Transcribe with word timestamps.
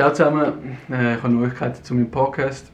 Ciao 0.00 0.14
zusammen, 0.14 0.78
äh, 0.90 1.16
ich 1.16 1.22
habe 1.22 1.34
Neuigkeiten 1.34 1.84
zu 1.84 1.94
meinem 1.94 2.10
Podcast. 2.10 2.72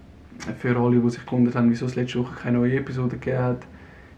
Für 0.60 0.76
alle, 0.76 1.00
die 1.00 1.10
sich 1.10 1.26
gewundert 1.26 1.56
haben, 1.56 1.68
wieso 1.68 1.86
es 1.86 1.97
letzte 1.97 2.20
Woche 2.20 2.36
keine 2.41 2.58
neue 2.58 2.76
Episode 2.76 3.17
gegeben 3.17 3.42
hat. 3.42 3.67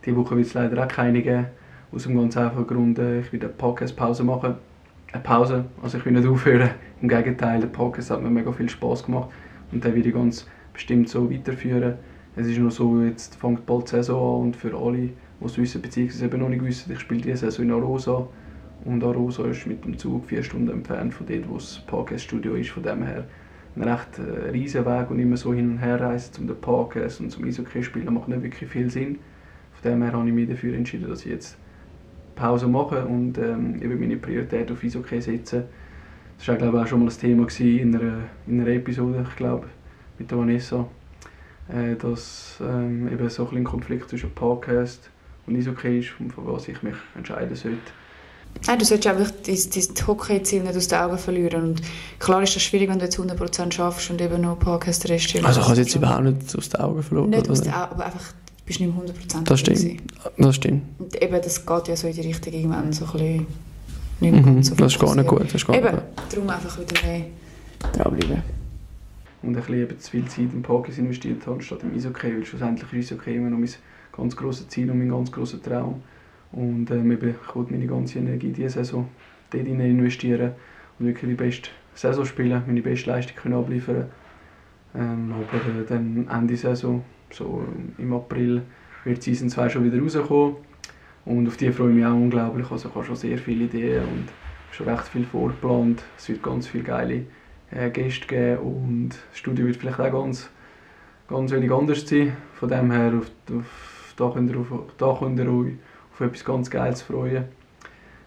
Diese 0.05 0.15
Woche 0.15 0.37
wird 0.37 0.47
es 0.47 0.53
leider 0.53 0.85
auch 0.85 0.89
keine 0.89 1.23
geben. 1.23 1.47
Aus 1.91 2.03
dem 2.03 2.19
ganz 2.19 2.37
einfachen 2.37 2.67
Grund, 2.67 2.99
äh, 2.99 3.21
ich 3.21 3.33
will 3.33 3.41
eine 3.41 3.49
Podcast-Pause 3.49 4.25
machen. 4.25 4.57
Eine 5.11 5.23
Pause, 5.23 5.65
also 5.83 5.97
ich 5.97 6.05
will 6.05 6.13
nicht 6.13 6.29
aufhören. 6.29 6.69
Im 7.01 7.09
Gegenteil, 7.09 7.61
der 7.61 7.69
Podcast 7.69 8.11
hat 8.11 8.21
mir 8.21 8.29
mega 8.29 8.53
viel 8.53 8.69
Spaß 8.69 9.07
gemacht 9.07 9.31
und 9.73 9.83
den 9.83 9.95
will 9.95 10.07
ich 10.07 10.13
ganz 10.13 10.47
bestimmt 10.75 11.09
so 11.09 11.33
weiterführen. 11.33 11.95
Es 12.37 12.47
ist 12.47 12.59
nur 12.59 12.71
so, 12.71 13.01
jetzt 13.01 13.37
fängt 13.37 13.65
bald 13.65 13.87
die 13.87 13.93
Saison 13.93 14.41
an 14.41 14.47
und 14.49 14.57
für 14.57 14.77
alle, 14.77 14.99
die 14.99 15.13
es 15.47 15.57
wissen, 15.57 15.81
beziehungsweise 15.81 16.27
eben 16.27 16.41
noch 16.41 16.51
nicht 16.51 16.63
wissen, 16.63 16.93
ich 16.93 17.01
spiele 17.01 17.23
diese 17.23 17.39
Saison 17.39 17.65
in 17.65 17.73
Arosa 17.73 18.29
und 18.85 19.03
Arosa 19.03 19.45
ist 19.47 19.67
mit 19.67 19.85
dem 19.85 19.99
Zug 19.99 20.27
vier 20.27 20.43
Stunden 20.43 20.71
entfernt 20.71 21.15
von 21.15 21.27
dort, 21.27 21.49
wo 21.49 21.55
das 21.55 21.81
Podcast-Studio 21.87 22.55
ist. 22.55 22.71
Von 22.71 22.83
dem 22.83 23.03
her 23.03 23.25
ein 23.77 23.83
recht 23.83 24.19
äh, 24.19 24.51
riesen 24.51 24.85
Weg 24.87 25.11
und 25.11 25.19
immer 25.19 25.37
so 25.37 25.53
hin 25.55 25.73
und 25.73 25.79
her 25.79 26.01
reisen 26.01 26.33
zum 26.33 26.47
Podcast 26.61 27.21
und 27.21 27.31
zum 27.31 27.45
Eishockey 27.45 27.83
spielen 27.83 28.13
macht 28.13 28.29
nicht 28.29 28.43
wirklich 28.43 28.69
viel 28.69 28.91
Sinn. 28.91 29.19
Von 29.75 29.93
dem 29.93 30.03
her 30.03 30.13
habe 30.13 30.29
ich 30.29 30.35
mich 30.35 30.49
dafür 30.49 30.75
entschieden, 30.75 31.09
dass 31.09 31.25
ich 31.25 31.33
jetzt 31.33 31.57
Pause 32.35 32.67
mache 32.69 33.05
und 33.05 33.39
ähm, 33.39 33.81
eben 33.83 33.99
meine 33.99 34.17
Priorität 34.17 34.71
auf 34.71 34.83
Eishockey 34.83 35.21
setze. 35.21 35.65
Das 36.39 36.49
war 36.49 36.57
glaube 36.57 36.79
ich, 36.79 36.85
auch 36.85 36.87
schon 36.87 37.01
mal 37.01 37.11
ein 37.11 37.19
Thema 37.19 37.47
in 37.59 37.97
einer, 37.97 38.19
in 38.47 38.61
einer 38.61 38.71
Episode, 38.71 39.25
ich 39.29 39.37
glaube, 39.37 39.67
mit 40.19 40.31
der 40.31 40.39
Vanessa, 40.39 40.87
äh, 41.69 41.97
dass 41.97 42.63
ähm, 42.63 43.09
eben 43.13 43.29
so 43.29 43.49
ein, 43.51 43.65
Konflikt 43.65 44.09
zwischen 44.09 44.31
Podcast 44.31 45.11
und 45.47 45.57
Eishockey 45.57 45.99
ist 45.99 46.13
und 46.21 46.33
für 46.33 46.47
was 46.47 46.69
ich 46.69 46.83
mich 46.83 46.97
entscheiden 47.17 47.57
sollte. 47.57 47.93
Nein, 48.67 48.79
du 48.79 48.85
solltest 48.85 49.07
einfach 49.07 49.31
dein 49.47 50.07
Hockey-Ziel 50.07 50.63
nicht 50.63 50.77
aus 50.77 50.89
den 50.89 50.99
Augen 50.99 51.17
verlieren. 51.19 51.63
Und 51.63 51.83
klar 52.19 52.43
ist 52.43 52.55
das 52.57 52.63
schwierig, 52.63 52.89
wenn 52.91 52.99
du 52.99 53.05
jetzt 53.05 53.19
100% 53.19 53.73
schaffst 53.73 54.11
und 54.11 54.21
eben 54.21 54.41
noch 54.41 54.59
Podcast 54.59 55.09
rest 55.09 55.35
Also 55.45 55.61
kannst 55.61 55.77
du 55.77 55.81
jetzt 55.83 55.95
überhaupt 55.95 56.25
nicht 56.25 56.57
aus 56.57 56.69
den 56.69 56.81
Augen 56.81 57.03
verloren? 57.03 57.31
Nicht 57.31 57.49
aus 57.49 57.63
den 57.63 57.73
Augen, 57.73 57.93
aber 57.93 58.07
einfach 58.07 58.33
bist 58.67 58.81
du 58.81 58.85
nicht 58.85 58.97
mehr 58.97 59.15
100% 59.41 59.45
Das 59.45 59.61
stimmt. 59.61 60.03
Das 60.37 60.57
stimmt. 60.57 60.83
Und 60.99 61.23
eben, 61.23 61.33
das 61.41 61.65
geht 61.65 61.89
ja 61.89 61.97
so 61.97 62.09
in 62.09 62.15
die 62.15 62.21
Richtung 62.23 62.53
irgendwann 62.53 62.93
so 62.93 63.05
ein 63.07 63.13
bisschen 63.13 63.47
nicht 64.21 64.33
mehr 64.33 64.43
Mhm, 64.43 64.63
so 64.65 64.75
das 64.75 64.93
ist 64.95 64.99
gar 65.01 65.15
nicht 65.15 65.29
gut. 65.29 65.45
Das 65.45 65.55
ist 65.55 65.67
gar 65.67 65.77
nicht 65.77 65.87
Eben, 65.87 65.97
gut. 65.97 66.05
darum 66.35 66.51
einfach 66.51 66.79
wieder 66.81 67.07
mehr 67.07 67.25
dranbleiben. 67.93 68.43
und 69.43 69.49
ein 69.51 69.55
bisschen 69.55 69.75
eben 69.83 70.01
zu 70.01 70.11
viel 70.11 70.25
Zeit 70.27 70.53
im 70.53 70.63
Podcast 70.63 70.99
investiert 70.99 71.47
habe, 71.47 71.63
statt 71.63 71.79
im 71.85 71.95
Eishockey, 71.97 72.35
weil 72.35 72.45
schlussendlich 72.45 72.93
ist 72.93 73.13
Eishockey 73.13 73.37
immer 73.37 73.51
noch 73.51 73.59
mein 73.59 73.71
ganz 74.17 74.35
grosses 74.37 74.67
Ziel 74.69 74.91
und 74.91 74.99
mein 74.99 75.09
ganz 75.09 75.31
grosser 75.31 75.63
Traum. 75.63 76.03
Und 76.53 76.91
ähm, 76.91 77.13
ich 77.13 77.55
wollte 77.55 77.73
meine 77.73 77.87
ganze 77.87 78.19
Energie 78.19 78.53
diese 78.53 78.71
Saison 78.71 79.09
dort 79.51 79.67
investieren 79.67 80.53
und 80.99 81.07
wirklich 81.07 81.31
die 81.31 81.37
beste 81.37 81.71
Saison 81.95 82.25
spielen, 82.25 82.63
meine 82.67 82.83
beste 82.83 83.11
Leistung 83.11 83.37
können 83.37 83.55
abliefern 83.55 84.07
ähm, 84.95 85.33
Aber 85.33 85.81
äh, 85.81 85.85
dann 85.87 86.27
Ende 86.31 86.57
Saison, 86.57 87.03
so 87.31 87.65
im 87.99 88.13
April, 88.13 88.63
wird 89.05 89.23
Season 89.23 89.49
2 89.49 89.69
schon 89.69 89.85
wieder 89.85 90.03
rauskommen. 90.03 90.57
Und 91.25 91.47
auf 91.47 91.57
die 91.57 91.71
freue 91.71 91.91
ich 91.91 91.97
mich 91.97 92.07
auch 92.07 92.15
unglaublich. 92.15 92.71
Also 92.71 92.89
ich 92.89 92.95
habe 92.95 93.05
schon 93.05 93.17
sehr 93.17 93.39
viele 93.39 93.65
Ideen 93.65 94.03
und 94.03 94.29
schon 94.71 94.89
recht 94.89 95.09
viel 95.09 95.25
vorgeplant. 95.25 96.03
Es 96.17 96.29
wird 96.29 96.43
ganz 96.43 96.67
viele 96.67 96.85
geile 96.85 97.25
äh, 97.71 97.91
Gäste 97.91 98.27
geben 98.27 98.59
und 98.59 99.09
das 99.11 99.39
Studio 99.39 99.67
wird 99.67 99.77
vielleicht 99.77 100.01
auch 100.01 100.11
ganz, 100.11 100.51
ganz 101.29 101.53
wenig 101.53 101.71
anders 101.71 102.07
sein. 102.09 102.35
Von 102.55 102.69
dem 102.69 102.91
her, 102.91 103.13
auf, 103.19 103.31
auf, 103.55 104.15
da 104.17 104.31
könnt 104.31 104.51
ihr 104.51 105.51
euch 105.51 105.73
auf 106.19 106.27
etwas 106.27 106.45
ganz 106.45 106.71
Geiles 106.71 107.03
freuen. 107.03 107.45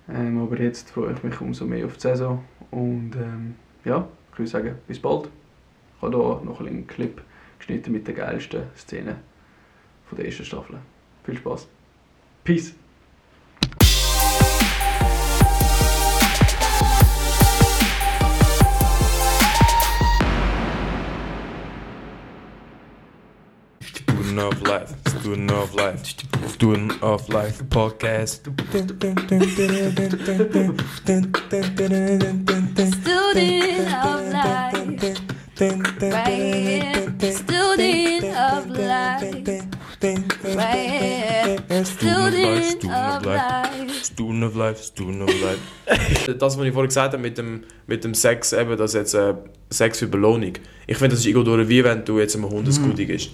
Ähm, 0.09 0.41
aber 0.41 0.59
jetzt 0.59 0.89
freue 0.91 1.13
ich 1.13 1.23
mich 1.23 1.39
umso 1.41 1.65
mehr 1.65 1.85
auf 1.85 1.95
die 1.95 2.01
Saison 2.01 2.43
und 2.71 3.11
ähm, 3.15 3.55
ja, 3.85 4.07
ich 4.31 4.39
würde 4.39 4.49
sagen, 4.49 4.75
bis 4.87 4.99
bald. 4.99 5.29
Ich 5.97 6.01
habe 6.01 6.17
hier 6.17 6.45
noch 6.45 6.59
einen 6.61 6.87
Clip 6.87 7.21
geschnitten 7.59 7.91
mit 7.91 8.07
den 8.07 8.15
geilsten 8.15 8.63
Szenen 8.75 9.17
der 10.17 10.25
ersten 10.25 10.43
Staffel. 10.43 10.77
Viel 11.23 11.37
Spaß. 11.37 11.69
Peace. 12.43 12.75
Of 25.71 25.75
Life, 25.75 26.03
Student 26.47 27.01
of 27.01 27.29
Life 27.29 27.63
Podcast. 27.69 28.41
Student 28.69 28.91
of 33.93 34.27
life, 34.33 34.73
right 36.01 36.27
here. 36.27 37.31
Student 37.31 38.23
of 38.35 38.69
life, 38.69 39.23
right 40.55 40.89
here. 40.89 41.85
Student 41.85 42.85
of 42.85 43.25
life. 43.25 44.03
Student 44.03 44.43
of 44.43 44.55
Life, 44.55 44.83
Student 44.83 45.21
of 45.21 45.41
Life. 45.41 45.59
Das, 46.37 46.57
was 46.57 46.65
ich 46.65 46.73
vorhin 46.73 46.87
gesagt 46.87 47.13
habe 47.13 47.21
mit 47.21 47.37
dem, 47.37 47.63
mit 47.87 48.03
dem 48.03 48.13
Sex, 48.13 48.51
eben, 48.51 48.75
dass 48.77 48.93
jetzt 48.93 49.13
äh, 49.13 49.33
Sex 49.69 49.99
für 49.99 50.07
Belohnung. 50.07 50.53
Ich 50.87 50.97
finde, 50.97 51.11
das 51.11 51.19
ist 51.19 51.27
irgendwo 51.27 51.57
wie 51.69 51.83
wenn 51.83 52.03
du 52.03 52.19
jetzt 52.19 52.35
einem 52.35 52.49
Hund 52.49 52.67
ein 52.67 52.83
Goodie 52.83 53.05
gibst. 53.05 53.31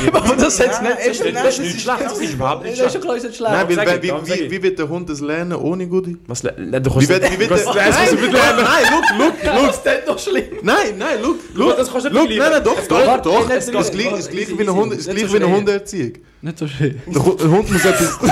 Aber 0.12 0.36
das 0.36 0.58
jetzt 0.58 0.82
nicht. 0.82 0.96
Das 0.98 1.06
ist 1.06 1.24
nicht, 1.24 1.36
das 1.36 1.58
ist 1.58 1.58
nicht 1.60 1.80
schlecht, 1.80 2.00
das 2.04 2.18
ist 2.18 2.32
überhaupt 2.34 2.62
nicht 2.64 2.80
Das 2.80 2.86
ist 2.86 2.92
schlecht. 3.02 3.06
schon 3.06 3.14
nicht 3.22 3.36
schlecht. 3.36 3.52
Nein, 3.52 3.68
weil, 3.68 3.74
sag 3.74 3.86
weil, 3.88 4.38
ich, 4.38 4.50
wie, 4.50 4.62
wird 4.62 4.78
der 4.78 4.88
Hund 4.88 5.08
das 5.10 5.20
lernen 5.20 5.52
ohne 5.54 5.86
Goodie? 5.86 6.16
Was, 6.26 6.42
le- 6.42 6.54
le- 6.56 6.80
du 6.80 6.90
Wie 6.90 6.94
kannst 6.94 7.08
wird, 7.08 7.32
wie 7.32 7.38
wird 7.40 7.50
das 7.50 7.64
lernen. 7.64 7.92
nein, 7.92 8.84
look, 8.92 9.18
look, 9.18 9.34
look. 9.44 9.66
Das 9.66 9.76
ist 9.76 10.08
doch 10.08 10.18
schlimm. 10.18 10.44
Nein, 10.62 10.76
nein, 10.98 11.22
look, 11.22 11.38
look. 11.54 11.76
das 11.76 11.90
kannst 11.92 12.06
du 12.06 12.10
nicht. 12.10 12.38
Nein, 12.38 12.50
nein, 12.52 12.64
doch, 12.64 12.76
doch, 12.88 13.22
doch. 13.22 13.50
Es 13.50 13.68
ist 13.68 13.72
gleich, 13.92 13.94
wie 13.94 14.08
eine 14.08 14.18
easy. 14.18 14.66
Hund, 14.66 14.92
es 14.92 14.98
ist 15.00 15.06
Nicht 15.08 15.16
gleich 15.18 15.26
so 15.26 15.32
wie 15.32 15.36
eine 15.36 15.44
schlimm. 15.46 15.56
Hundeerziehung. 15.56 16.12
Nicht 16.42 16.58
so 16.58 16.68
schlimm. 16.68 17.00
Der 17.06 17.24
Hu- 17.24 17.34
der 17.34 17.48
Hund 17.50 17.70
muss 17.72 17.84
etwas... 17.84 18.18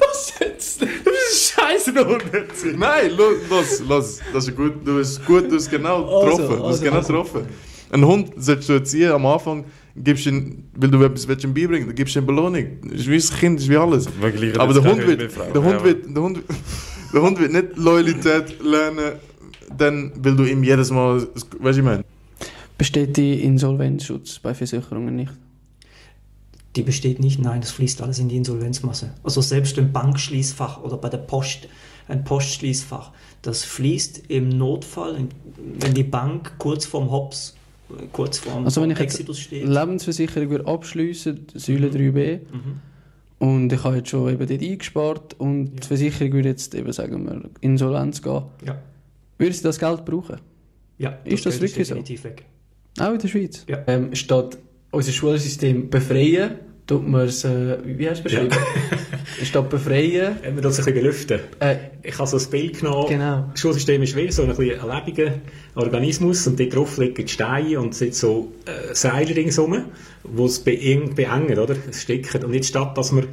Das 0.00 0.32
jetzt. 0.40 0.80
Du 0.80 0.86
bist 0.86 1.52
scheiße, 1.54 1.92
der 1.92 2.06
Hund 2.06 2.22
erziehen. 2.32 2.78
Nein, 2.78 3.10
lo- 3.16 3.32
los, 3.50 3.80
los, 3.86 4.18
das 4.32 4.48
ist 4.48 4.56
gut, 4.56 4.74
du 4.84 4.98
hast 4.98 5.24
gut, 5.24 5.50
du 5.50 5.56
hast 5.56 5.70
genau 5.70 6.04
Also, 6.04 6.36
getroffen, 6.36 6.48
du 6.56 6.62
hast 6.64 6.66
also, 6.66 6.82
genau 6.84 6.96
also. 6.96 7.08
getroffen. 7.12 7.48
Ein 7.90 8.04
Hund 8.06 8.32
solltest 8.36 8.68
du 8.68 8.72
erziehen, 8.74 9.12
am 9.12 9.26
Anfang 9.26 9.64
gibst 10.04 10.26
du 10.26 10.30
ihn, 10.30 10.68
weil 10.74 10.90
du 10.90 11.02
etwas 11.02 11.26
willst 11.28 11.44
ihm 11.44 11.54
beibringen, 11.54 11.86
dann 11.86 11.94
gibst 11.94 12.14
du 12.14 12.20
ihm 12.20 12.26
Belohnung. 12.26 12.66
Das 12.84 13.00
ist 13.00 13.08
wie 13.08 13.14
ein 13.14 13.38
Kind, 13.40 13.58
das 13.58 13.64
ist 13.64 13.70
wie 13.70 13.76
alles. 13.76 14.06
Aber 14.58 14.72
der 14.74 14.84
Hund 14.84 15.06
wird, 15.06 15.20
der 15.54 15.62
Hund 15.62 15.84
wird, 15.84 16.16
der 16.16 16.22
Hund, 16.22 16.40
der 17.12 17.22
Hund 17.22 17.40
wird 17.40 17.52
nicht 17.52 17.76
Loyalität 17.76 18.62
lernen, 18.62 19.14
dann, 19.76 20.12
weil 20.16 20.36
du 20.36 20.44
ihm 20.44 20.62
jedes 20.62 20.90
Mal, 20.90 21.20
weißt 21.60 21.76
du, 21.76 21.80
ich 21.80 21.82
meine? 21.82 22.04
Besteht 22.76 23.16
die 23.16 23.42
Insolvenzschutz 23.42 24.38
bei 24.38 24.54
Versicherungen 24.54 25.16
nicht? 25.16 25.32
Die 26.76 26.82
besteht 26.82 27.18
nicht, 27.18 27.40
nein, 27.40 27.60
das 27.60 27.72
fließt 27.72 28.02
alles 28.02 28.18
in 28.18 28.28
die 28.28 28.36
Insolvenzmasse. 28.36 29.14
Also 29.24 29.40
selbst 29.40 29.78
ein 29.78 29.92
Bankschließfach 29.92 30.82
oder 30.82 30.96
bei 30.96 31.08
der 31.08 31.18
Post 31.18 31.68
ein 32.08 32.24
Postschließfach, 32.24 33.12
das 33.42 33.64
fließt 33.64 34.30
im 34.30 34.48
Notfall, 34.48 35.28
wenn 35.80 35.94
die 35.94 36.04
Bank 36.04 36.52
kurz 36.58 36.86
vorm 36.86 37.10
Hops, 37.10 37.54
kurz 38.12 38.38
vorm 38.38 38.64
Also 38.64 38.82
wenn 38.82 38.90
ich 38.90 38.98
jetzt 38.98 39.14
Exitus 39.14 39.40
steht. 39.40 39.66
Lebensversicherung 39.66 40.50
würde 40.50 40.66
abschliessen, 40.66 41.46
Säule 41.54 41.88
3b, 41.90 42.40
Mhm. 42.52 42.80
und 43.38 43.72
ich 43.72 43.82
habe 43.84 43.96
jetzt 43.96 44.08
schon 44.10 44.28
eben 44.32 44.46
dort 44.46 44.62
eingespart 44.62 45.34
und 45.40 45.76
die 45.76 45.86
Versicherung 45.86 46.32
würde 46.32 46.48
jetzt 46.50 46.74
eben, 46.74 46.92
sagen 46.92 47.24
wir, 47.26 47.50
Insolvenz 47.60 48.22
gehen, 48.22 48.42
Ja, 48.66 48.78
würde 49.38 49.52
sie 49.54 49.62
das 49.62 49.78
Geld 49.78 50.04
brauchen? 50.04 50.36
ja 50.98 51.18
Ist 51.24 51.46
das 51.46 51.60
wirklich 51.60 51.86
so? 51.88 51.94
definitiv 51.94 52.24
weg. 52.24 52.44
Auch 53.00 53.12
in 53.12 53.18
der 53.18 53.28
Schweiz? 53.28 53.64
Ähm, 53.86 54.14
statt 54.14 54.58
unser 54.90 55.12
Schulsystem 55.12 55.88
befreien, 55.90 56.56
tut 56.88 57.06
man 57.06 57.20
es, 57.28 57.44
äh, 57.44 57.78
wie 57.84 58.08
hast 58.10 58.20
du 58.20 58.24
beschrieben? 58.24 58.50
Statt 59.44 59.68
befreien, 59.70 60.36
Wenn 60.42 60.56
wir 60.56 60.62
das 60.62 60.78
ein 60.80 60.84
bisschen 60.86 61.04
lüften. 61.04 61.40
äh, 61.60 61.76
Ich 62.02 62.18
habe 62.18 62.26
so 62.28 62.38
ein 62.38 62.50
Bild 62.50 62.80
genommen. 62.80 63.08
Genau. 63.08 63.44
Das 63.52 63.60
Schulsystem 63.60 64.02
ist 64.02 64.16
wie 64.16 64.32
so 64.32 64.42
ein, 64.42 64.48
bisschen 64.48 64.80
ein 64.80 65.40
Organismus 65.76 66.46
und 66.48 66.58
dort 66.58 66.74
drauf 66.74 66.96
liegen 66.98 67.14
die 67.14 67.28
Steine 67.28 67.78
und 67.78 67.90
es 67.92 67.98
sind 67.98 68.14
so 68.14 68.52
äh, 68.64 68.94
Seile 68.94 69.36
ringsum, 69.36 69.84
die 70.24 70.42
es 70.42 70.58
be 70.58 70.76
eng 70.76 71.14
beengen, 71.14 71.58
oder? 71.58 71.76
Es 71.88 72.02
stecken. 72.02 72.42
Und 72.44 72.54
jetzt 72.54 72.68
statt, 72.68 72.98
dass 72.98 73.12
man 73.12 73.26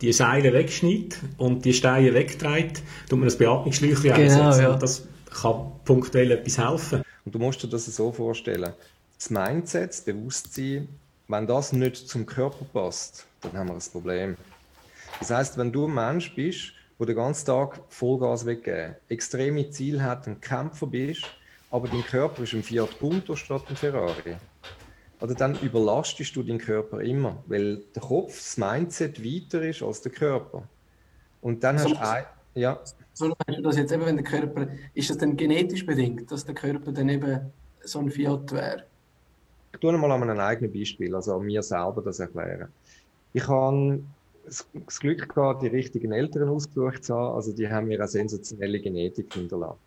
die 0.00 0.12
Seile 0.12 0.52
wegschneidet 0.52 1.18
und 1.36 1.64
die 1.64 1.72
Steine 1.74 2.12
wegträgt, 2.14 2.82
tut 3.08 3.20
man 3.20 3.28
ein 3.28 3.38
Beatmungsschläuchchen 3.38 4.02
Genau, 4.14 4.16
einsetzen. 4.46 4.62
ja. 4.62 4.72
Und 4.72 4.82
das 4.82 5.06
kann 5.40 5.54
punktuell 5.84 6.32
etwas 6.32 6.58
helfen. 6.58 7.02
Und 7.24 7.34
du 7.34 7.38
musst 7.38 7.62
dir 7.62 7.68
das 7.68 7.86
so 7.86 8.10
vorstellen. 8.10 8.72
Das 9.16 9.30
Mindset, 9.30 9.90
das 9.90 10.00
Bewusstsein, 10.00 10.88
wenn 11.28 11.46
das 11.46 11.72
nicht 11.72 11.96
zum 12.08 12.26
Körper 12.26 12.64
passt, 12.72 13.26
dann 13.40 13.52
haben 13.54 13.68
wir 13.68 13.74
ein 13.74 13.92
Problem. 13.92 14.36
Das 15.18 15.30
heißt, 15.30 15.58
wenn 15.58 15.72
du 15.72 15.86
ein 15.86 15.94
Mensch 15.94 16.34
bist, 16.34 16.72
der 16.98 17.06
den 17.06 17.16
ganzen 17.16 17.46
Tag 17.46 17.80
Vollgas 17.88 18.46
weggeben, 18.46 18.96
extreme 19.08 19.70
Ziele 19.70 20.02
hat, 20.02 20.26
ein 20.26 20.40
Kämpfer 20.40 20.86
bist, 20.86 21.24
aber 21.70 21.88
dein 21.88 22.02
Körper 22.02 22.42
ist 22.42 22.52
ein 22.52 22.62
Fiat 22.62 22.98
Punto 22.98 23.34
statt 23.34 23.62
ein 23.68 23.76
Ferrari, 23.76 24.36
oder 25.20 25.34
dann 25.34 25.58
überlastest 25.60 26.34
du 26.34 26.42
deinen 26.42 26.58
Körper 26.58 27.00
immer, 27.00 27.42
weil 27.46 27.78
der 27.94 28.02
Kopf, 28.02 28.36
das 28.36 28.56
Mindset 28.56 29.24
weiter 29.24 29.62
ist 29.62 29.82
als 29.82 30.00
der 30.02 30.12
Körper. 30.12 30.64
Und 31.40 31.62
dann 31.62 31.76
hast 31.78 31.90
du 31.90 31.96
ein, 31.96 32.24
ja, 32.54 32.80
So 33.14 33.28
meinst 33.28 33.58
du 33.58 33.62
das 33.62 33.76
jetzt 33.76 33.92
eben, 33.92 34.04
wenn 34.04 34.16
der 34.16 34.24
Körper, 34.24 34.68
ist 34.94 35.10
das 35.10 35.18
dann 35.18 35.36
genetisch 35.36 35.86
bedingt, 35.86 36.30
dass 36.30 36.44
der 36.44 36.54
Körper 36.54 36.92
dann 36.92 37.08
eben 37.08 37.52
so 37.84 38.00
ein 38.00 38.10
Fiat 38.10 38.50
wäre? 38.52 38.84
Ich 39.72 39.80
tue 39.80 39.96
mal 39.96 40.12
an 40.12 40.22
einem 40.22 40.38
eigenen 40.38 40.72
Beispiel, 40.72 41.14
also 41.14 41.34
an 41.34 41.44
mir 41.44 41.62
selber 41.62 42.02
das 42.02 42.20
erklären. 42.20 42.68
Ich 43.32 43.46
habe 43.48 44.00
das 44.44 45.00
Glück 45.00 45.34
gehabt, 45.34 45.62
die 45.62 45.68
richtigen 45.68 46.12
Eltern 46.12 46.48
ausgesucht 46.48 47.04
zu 47.04 47.14
haben, 47.14 47.36
also 47.36 47.52
die 47.52 47.68
haben 47.68 47.88
mir 47.88 47.98
eine 47.98 48.08
sensationelle 48.08 48.80
Genetik 48.80 49.32
hinterlassen. 49.32 49.78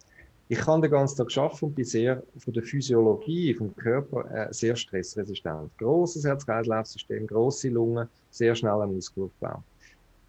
Ich 0.47 0.65
habe 0.65 0.81
den 0.81 0.91
ganzen 0.91 1.17
Tag 1.17 1.27
geschafft 1.27 1.63
und 1.63 1.73
bin 1.73 1.85
sehr 1.85 2.21
von 2.37 2.53
der 2.53 2.61
Physiologie, 2.61 3.53
vom 3.55 3.75
Körper 3.75 4.29
äh, 4.31 4.53
sehr 4.53 4.75
stressresistent. 4.75 5.75
Grosses 5.79 6.23
Herz-Kreislauf-System, 6.23 7.25
grosse 7.25 7.69
Lungen, 7.69 8.07
sehr 8.29 8.53
schnell 8.53 8.79
ein 8.81 8.93
Muskelaufbau. 8.93 9.63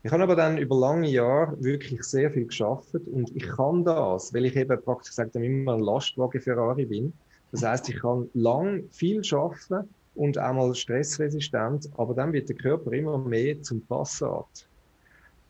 Ich 0.02 0.12
habe 0.12 0.22
aber 0.22 0.36
dann 0.36 0.56
über 0.56 0.78
lange 0.78 1.08
Jahre 1.08 1.62
wirklich 1.62 2.02
sehr 2.04 2.30
viel 2.30 2.46
geschafft 2.46 2.94
und 2.94 3.34
ich 3.34 3.46
kann 3.46 3.84
das, 3.84 4.32
weil 4.32 4.46
ich 4.46 4.56
eben 4.56 4.80
praktisch 4.80 5.10
gesagt 5.10 5.36
immer 5.36 5.74
ein 5.74 5.80
Lastwagen 5.80 6.40
Ferrari 6.40 6.86
bin. 6.86 7.12
Das 7.56 7.64
heißt, 7.64 7.88
ich 7.88 8.00
kann 8.00 8.28
lang 8.34 8.84
viel 8.90 9.24
schaffen 9.24 9.88
und 10.14 10.36
einmal 10.36 10.74
stressresistent, 10.74 11.88
aber 11.96 12.12
dann 12.12 12.34
wird 12.34 12.50
der 12.50 12.56
Körper 12.56 12.92
immer 12.92 13.16
mehr 13.16 13.62
zum 13.62 13.80
Passat. 13.86 14.68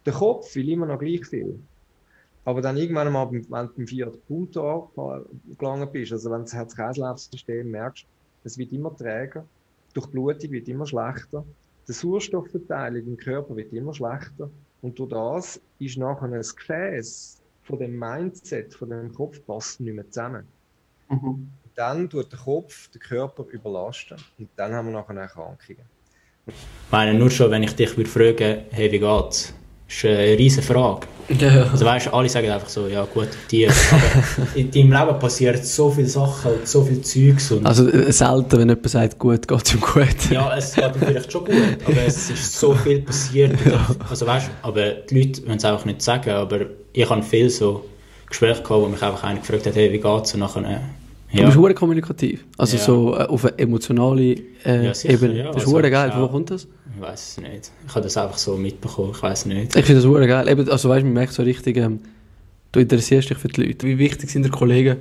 Der 0.04 0.12
Kopf 0.12 0.54
will 0.54 0.68
immer 0.68 0.86
noch 0.86 1.00
gleich 1.00 1.26
viel. 1.26 1.58
Aber 2.44 2.60
dann 2.60 2.76
irgendwann 2.76 3.12
mal, 3.12 3.28
wenn 3.28 3.42
du 3.42 3.48
beim 3.48 3.86
Fiat 3.88 4.24
Punto 4.28 4.92
angelangt 4.94 5.92
bist, 5.92 6.12
also 6.12 6.30
wenn 6.30 6.38
du 6.38 6.44
das 6.44 6.54
Herz-Kreislauf-System 6.54 7.68
merkst, 7.72 8.06
es 8.44 8.56
wird 8.56 8.70
immer 8.70 8.96
träger, 8.96 9.44
die 9.90 9.94
Durchblutung 9.94 10.52
wird 10.52 10.68
immer 10.68 10.86
schlechter, 10.86 11.44
die 11.88 11.92
Sauerstoffverteilung 11.92 13.04
im 13.04 13.16
Körper 13.16 13.56
wird 13.56 13.72
immer 13.72 13.92
schlechter 13.92 14.48
und 14.80 14.96
durch 14.96 15.10
das 15.10 15.60
ist 15.80 15.98
nachher 15.98 16.30
ein 16.30 16.40
Gefäß 16.40 17.42
von 17.64 17.80
dem 17.80 17.98
Mindset, 17.98 18.74
von 18.74 18.90
dem 18.90 19.12
Kopf 19.12 19.44
passt 19.44 19.80
nicht 19.80 19.94
mehr 19.94 20.08
zusammen. 20.08 20.46
Mhm. 21.10 21.50
Dann 21.76 22.08
tut 22.08 22.32
der 22.32 22.38
Kopf 22.38 22.88
den 22.88 23.00
Körper 23.00 23.44
überlasten 23.50 24.16
und 24.38 24.48
dann 24.56 24.72
haben 24.72 24.86
wir 24.86 24.92
nachher 24.92 25.16
Erkrankungen. 25.16 25.82
Ich 26.46 26.54
meine, 26.90 27.12
nur 27.14 27.30
schon, 27.30 27.50
wenn 27.50 27.62
ich 27.62 27.74
dich 27.74 27.96
würde 27.96 28.08
fragen, 28.08 28.64
hey, 28.70 28.90
wie 28.90 28.98
geht's? 28.98 29.52
ist 29.88 30.04
eine 30.04 30.36
riesige 30.38 30.62
Frage. 30.62 31.06
Ja. 31.28 31.64
Also 31.70 31.84
weißt, 31.84 32.12
alle 32.12 32.28
sagen 32.28 32.50
einfach 32.50 32.68
so, 32.68 32.86
ja 32.86 33.04
gut, 33.04 33.28
dir. 33.50 33.70
Aber 33.70 34.54
in 34.54 34.70
deinem 34.70 34.92
Leben 34.92 35.18
passiert 35.18 35.64
so 35.64 35.90
viele 35.90 36.08
Sachen 36.08 36.52
und 36.52 36.68
so 36.68 36.84
viel 36.84 37.00
Zeugs. 37.02 37.50
Und 37.52 37.66
Also 37.66 37.88
äh, 37.88 38.12
selten, 38.12 38.52
wenn 38.58 38.68
jemand 38.68 38.88
sagt, 38.88 39.18
gut, 39.18 39.46
geht 39.46 39.64
es 39.64 39.74
ihm 39.74 39.80
gut. 39.80 40.30
ja, 40.30 40.56
es 40.56 40.74
geht 40.74 40.94
ihm 40.94 41.00
vielleicht 41.00 41.32
schon 41.32 41.44
gut, 41.44 41.78
aber 41.84 42.02
es 42.06 42.30
ist 42.30 42.58
so 42.58 42.74
viel 42.74 43.02
passiert. 43.02 43.56
Also 44.08 44.26
weißt, 44.26 44.50
aber 44.62 44.90
die 44.90 45.20
Leute 45.20 45.46
wollen 45.46 45.58
es 45.58 45.64
auch 45.64 45.84
nicht 45.84 46.02
sagen, 46.02 46.30
aber 46.30 46.66
ich 46.92 47.08
habe 47.08 47.22
viel 47.22 47.50
so 47.50 47.84
Gespräche 48.28 48.62
gehabt, 48.62 48.82
wo 48.82 48.86
mich 48.88 49.02
einfach 49.02 49.24
einer 49.24 49.40
gefragt 49.40 49.66
hat, 49.66 49.74
hey, 49.76 49.92
wie 49.92 50.00
geht's? 50.00 50.34
Und 50.34 50.40
nachher, 50.40 50.80
äh, 51.36 51.38
Du 51.38 51.42
ja, 51.42 51.46
bist 51.48 51.58
hure 51.58 51.74
kommunikativ. 51.74 52.44
Also 52.58 52.76
Ja. 52.76 52.82
so 52.82 53.14
äh, 53.16 53.22
auf 53.24 53.44
eine 53.44 53.58
emotionale 53.58 54.34
äh, 54.64 54.84
Ja, 54.86 54.94
sicher, 54.94 55.14
Ebene. 55.14 55.38
ja. 55.38 55.44
Das 55.46 55.56
ist 55.56 55.62
Also, 55.62 55.72
hure 55.76 55.90
geil. 55.90 56.10
ja. 56.10 56.20
Wo 56.22 56.28
kommt 56.28 56.50
das? 56.50 56.66
ich 56.96 57.02
weiß 57.02 57.28
es 57.30 57.36
nicht. 57.42 57.70
Ich 57.86 57.94
habe 57.94 58.02
das 58.04 58.16
einfach 58.16 58.38
so 58.38 58.56
mitbekommen, 58.56 59.12
ich 59.14 59.22
weiß 59.22 59.46
nicht. 59.46 59.76
Ich 59.76 59.84
finde 59.84 60.00
das 60.02 60.08
hure 60.10 60.26
geil. 60.26 60.48
Eben, 60.48 60.68
also 60.68 60.88
weißt, 60.88 61.04
man 61.04 61.12
merkt 61.12 61.32
so 61.34 61.42
richtig, 61.42 61.76
ähm, 61.76 62.00
du 62.72 62.80
interessierst 62.80 63.28
dich 63.30 63.38
für 63.38 63.48
die 63.48 63.62
Leute. 63.66 63.86
Wie 63.86 63.98
wichtig 63.98 64.30
sind 64.30 64.44
die 64.44 64.50
Kollegen? 64.50 64.96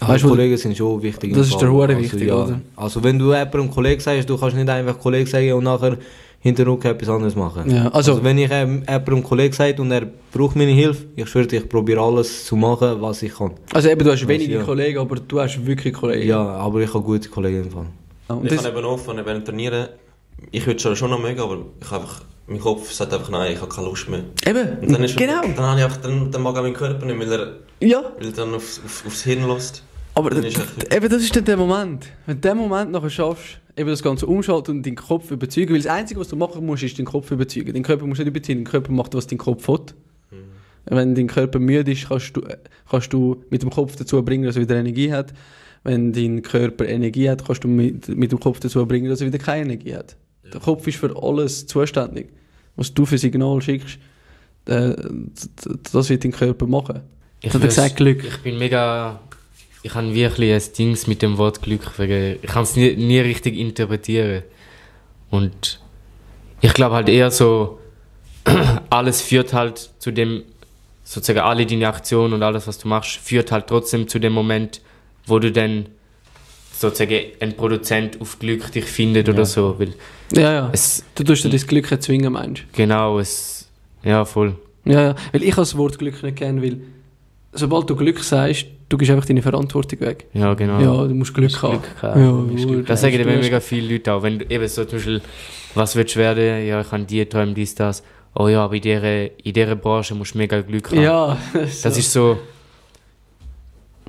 Also 0.00 0.12
Weißt 0.14 0.24
Kollegen 0.24 0.56
sind 0.56 0.76
schon 0.76 1.00
wichtig. 1.02 1.32
Das 1.34 1.46
ist 1.48 1.60
der 1.60 1.70
Hure 1.70 1.88
also, 1.88 2.00
wichtig, 2.00 2.26
ja. 2.28 2.34
oder? 2.34 2.60
Also 2.76 3.04
wenn 3.04 3.18
du 3.18 3.26
jemandem 3.32 3.70
Kollege 3.70 4.00
sagst, 4.02 4.28
du 4.28 4.36
kannst 4.36 4.56
nicht 4.56 4.68
einfach 4.68 4.98
Kollege 4.98 5.28
sagen 5.30 5.52
und 5.52 5.64
nachher 5.64 5.96
hinter 6.42 6.66
Rücken 6.66 6.88
etwas 6.88 7.08
anderes 7.08 7.36
machen. 7.36 7.70
Ja, 7.70 7.88
also- 7.88 8.22
wenn 8.22 8.36
ich 8.36 8.50
ähm, 8.50 8.82
jemandem 8.88 9.22
Kollege 9.22 9.54
sage 9.54 9.80
und 9.80 9.90
er 9.92 10.06
braucht 10.32 10.56
meine 10.56 10.72
Hilfe, 10.72 11.06
ich 11.16 11.28
schwöre 11.28 11.46
ich 11.50 11.68
probiere 11.68 12.00
alles 12.00 12.44
zu 12.44 12.56
machen, 12.56 13.00
was 13.00 13.22
ich 13.22 13.32
kann. 13.34 13.52
Also 13.72 13.88
eben, 13.88 14.04
du 14.04 14.10
hast 14.12 14.26
wenige 14.26 14.54
ja. 14.54 14.62
Kollegen, 14.62 14.98
aber 14.98 15.16
du 15.16 15.40
hast 15.40 15.64
wirklich 15.64 15.94
Kollegen. 15.94 16.28
Ja, 16.28 16.40
aber 16.42 16.80
ich 16.80 16.92
habe 16.92 17.02
gute 17.04 17.28
Kollegen 17.28 17.62
im 17.64 17.70
Fall. 17.70 17.86
Und 18.28 18.44
ich 18.44 18.52
das, 18.54 18.62
kann 18.64 18.72
eben 18.76 18.84
oft, 18.84 19.06
wenn 19.08 19.18
ich 19.18 19.26
während 19.26 19.44
trainieren, 19.46 19.88
ich 20.50 20.66
würde 20.66 20.80
schon, 20.80 20.96
schon 20.96 21.10
noch 21.10 21.20
mögen, 21.20 21.40
aber 21.40 21.58
ich 21.80 21.90
habe 21.90 22.02
einfach, 22.02 22.22
mein 22.48 22.58
Kopf 22.58 22.90
sagt 22.90 23.12
einfach 23.14 23.30
nein, 23.30 23.52
ich 23.52 23.60
habe 23.60 23.72
keine 23.72 23.86
Lust 23.86 24.08
mehr. 24.08 24.24
eben, 24.46 24.78
Und 24.80 24.90
dann 24.92 25.04
ist, 25.04 25.16
genau. 25.16 25.42
Dann, 25.42 25.60
habe 25.64 25.78
ich 25.78 25.84
einfach, 25.84 25.98
dann, 25.98 26.30
dann 26.30 26.42
mag 26.42 26.56
auch 26.58 26.62
mein 26.62 26.72
Körper 26.74 27.06
nicht, 27.06 27.18
weil 27.20 27.32
er, 27.32 27.52
Ja, 27.80 28.02
weil 28.18 28.26
er 28.26 28.32
dann 28.32 28.54
aufs, 28.54 28.80
auf, 28.84 29.04
aufs 29.06 29.22
Hirn 29.22 29.46
lässt. 29.46 29.84
aber 30.14 30.30
Dann 30.30 30.42
d- 30.42 30.48
ist 30.48 30.58
echt- 30.58 30.90
d- 30.92 30.96
eben, 30.96 31.08
das 31.08 31.22
ist 31.22 31.36
dann 31.36 31.44
der 31.44 31.56
Moment. 31.56 32.06
Wenn 32.26 32.40
du 32.40 32.48
den 32.48 32.56
Moment 32.58 32.90
nachher 32.90 33.10
schaffst, 33.10 33.58
eben 33.76 33.88
das 33.88 34.02
Ganze 34.02 34.26
umschalten 34.26 34.76
und 34.76 34.86
deinen 34.86 34.96
Kopf 34.96 35.30
überzeugen, 35.30 35.70
weil 35.74 35.82
das 35.82 35.86
Einzige, 35.90 36.20
was 36.20 36.28
du 36.28 36.36
machen 36.36 36.64
musst, 36.66 36.82
ist 36.82 36.98
deinen 36.98 37.06
Kopf 37.06 37.30
überzeugen. 37.30 37.72
Dein 37.72 37.82
Körper 37.82 38.06
musst 38.06 38.20
du 38.20 38.24
nicht 38.24 38.34
überziehen, 38.36 38.58
dein 38.58 38.64
Körper 38.70 38.92
macht, 38.92 39.14
was 39.14 39.26
dein 39.26 39.38
Kopf 39.38 39.66
will. 39.68 39.80
Wenn 40.86 41.14
dein 41.14 41.28
Körper 41.28 41.58
müde 41.60 41.92
ist, 41.92 42.08
kannst 42.08 42.36
du, 42.36 42.40
äh, 42.42 42.56
kannst 42.90 43.12
du 43.12 43.42
mit 43.50 43.62
dem 43.62 43.70
Kopf 43.70 43.94
dazu 43.96 44.20
bringen, 44.24 44.44
dass 44.44 44.56
er 44.56 44.62
wieder 44.62 44.74
Energie 44.76 45.12
hat. 45.12 45.32
Wenn 45.84 46.12
dein 46.12 46.42
Körper 46.42 46.86
Energie 46.88 47.30
hat, 47.30 47.44
kannst 47.46 47.62
du 47.64 47.68
mit, 47.68 48.08
mit 48.08 48.32
dem 48.32 48.40
Kopf 48.40 48.58
dazu 48.60 48.84
bringen, 48.86 49.08
dass 49.08 49.20
er 49.20 49.28
wieder 49.28 49.38
keine 49.38 49.62
Energie 49.66 49.94
hat. 49.94 50.16
Der 50.52 50.60
Kopf 50.60 50.86
ist 50.88 50.96
für 50.98 51.14
alles 51.22 51.66
zuständig. 51.66 52.30
Was 52.76 52.92
du 52.92 53.06
für 53.06 53.16
Signal 53.16 53.62
schickst, 53.62 53.98
äh, 54.66 54.94
das 55.92 56.08
wird 56.10 56.24
dein 56.24 56.32
Körper 56.32 56.66
machen. 56.66 57.00
Ich, 57.40 57.46
Das 57.52 57.54
hat 57.54 57.62
weiß- 57.62 57.66
gesagt, 57.74 57.96
Glück. 57.96 58.24
ich 58.24 58.38
bin 58.42 58.58
mega. 58.58 59.20
Ich 59.82 59.94
habe 59.94 60.14
wirklich 60.14 60.52
ein 60.52 60.72
Ding 60.78 60.96
mit 61.06 61.22
dem 61.22 61.38
Wort 61.38 61.60
Glück. 61.62 61.98
Wegen, 61.98 62.38
ich 62.40 62.48
kann 62.50 62.62
es 62.62 62.76
nie, 62.76 62.94
nie 62.94 63.18
richtig 63.20 63.56
interpretieren. 63.56 64.42
Und 65.30 65.80
ich 66.60 66.72
glaube 66.74 66.94
halt 66.94 67.08
eher 67.08 67.30
so, 67.30 67.78
alles 68.90 69.20
führt 69.22 69.52
halt 69.52 69.90
zu 69.98 70.10
dem, 70.12 70.44
sozusagen 71.04 71.40
alle 71.40 71.66
deine 71.66 71.88
Aktionen 71.88 72.32
und 72.34 72.42
alles, 72.42 72.66
was 72.68 72.78
du 72.78 72.86
machst, 72.88 73.16
führt 73.16 73.50
halt 73.50 73.66
trotzdem 73.66 74.06
zu 74.08 74.18
dem 74.20 74.32
Moment, 74.32 74.80
wo 75.26 75.38
du 75.38 75.50
dann 75.50 75.86
sozusagen 76.72 77.20
ein 77.40 77.56
Produzent 77.56 78.20
auf 78.20 78.38
Glück 78.38 78.70
dich 78.72 78.84
findet 78.84 79.28
oder 79.28 79.46
so. 79.46 79.78
Weil 79.78 79.94
Ja, 80.32 80.52
ja. 80.52 80.70
es, 80.72 81.04
Du 81.14 81.24
tust 81.24 81.44
dir 81.44 81.50
das 81.50 81.66
Glück 81.66 81.90
erzwingen, 81.90 82.32
meinst 82.32 82.64
genau, 82.72 83.18
es, 83.18 83.68
ja, 84.04 84.24
voll. 84.24 84.56
du? 84.84 84.92
Ja, 84.92 85.02
ja. 85.08 85.14
Weil 85.32 85.42
ich 85.44 85.54
das 85.54 85.76
Wort 85.76 85.98
Glück 85.98 86.22
nicht 86.22 86.36
kenne, 86.36 86.62
weil 86.62 86.80
sobald 87.52 87.88
du 87.88 87.96
Glück 87.96 88.18
sagst, 88.22 88.66
du 88.88 88.96
gibst 88.98 89.10
einfach 89.10 89.24
deine 89.26 89.42
Verantwortung 89.42 90.00
weg. 90.00 90.26
Ja, 90.32 90.54
genau. 90.54 90.80
Ja, 90.80 91.06
du 91.08 91.14
musst 91.14 91.32
Glück 91.34 91.62
haben. 91.62 91.80
haben. 92.00 92.20
Ja, 92.20 92.30
Du 92.30 92.36
musst 92.52 92.64
du- 92.64 92.68
Glück- 92.68 92.86
das 92.86 93.00
sagen 93.00 93.16
dir 93.16 93.24
du 93.24 93.30
mega 93.30 93.60
viele 93.60 93.92
Leute 93.92 94.12
auch. 94.12 94.22
Wenn 94.22 94.38
du 94.38 94.44
eben 94.50 94.68
so 94.68 94.84
zum 94.84 94.98
Beispiel, 94.98 95.20
was 95.74 95.96
willst 95.96 96.14
du 96.16 96.20
werden? 96.20 96.66
Ja, 96.66 96.80
ich 96.80 96.90
habe 96.90 97.04
die 97.04 97.24
Träume, 97.26 97.52
dies, 97.54 97.74
das. 97.74 98.02
Oh 98.34 98.48
ja, 98.48 98.64
aber 98.64 98.74
in 98.74 98.80
dieser, 98.82 99.24
in 99.44 99.52
dieser 99.52 99.76
Branche 99.76 100.14
musst 100.14 100.34
du 100.34 100.38
mega 100.38 100.60
Glück 100.62 100.90
haben. 100.90 101.02
Ja, 101.02 101.36
Das 101.82 101.96
ist 101.98 102.12
so. 102.12 102.38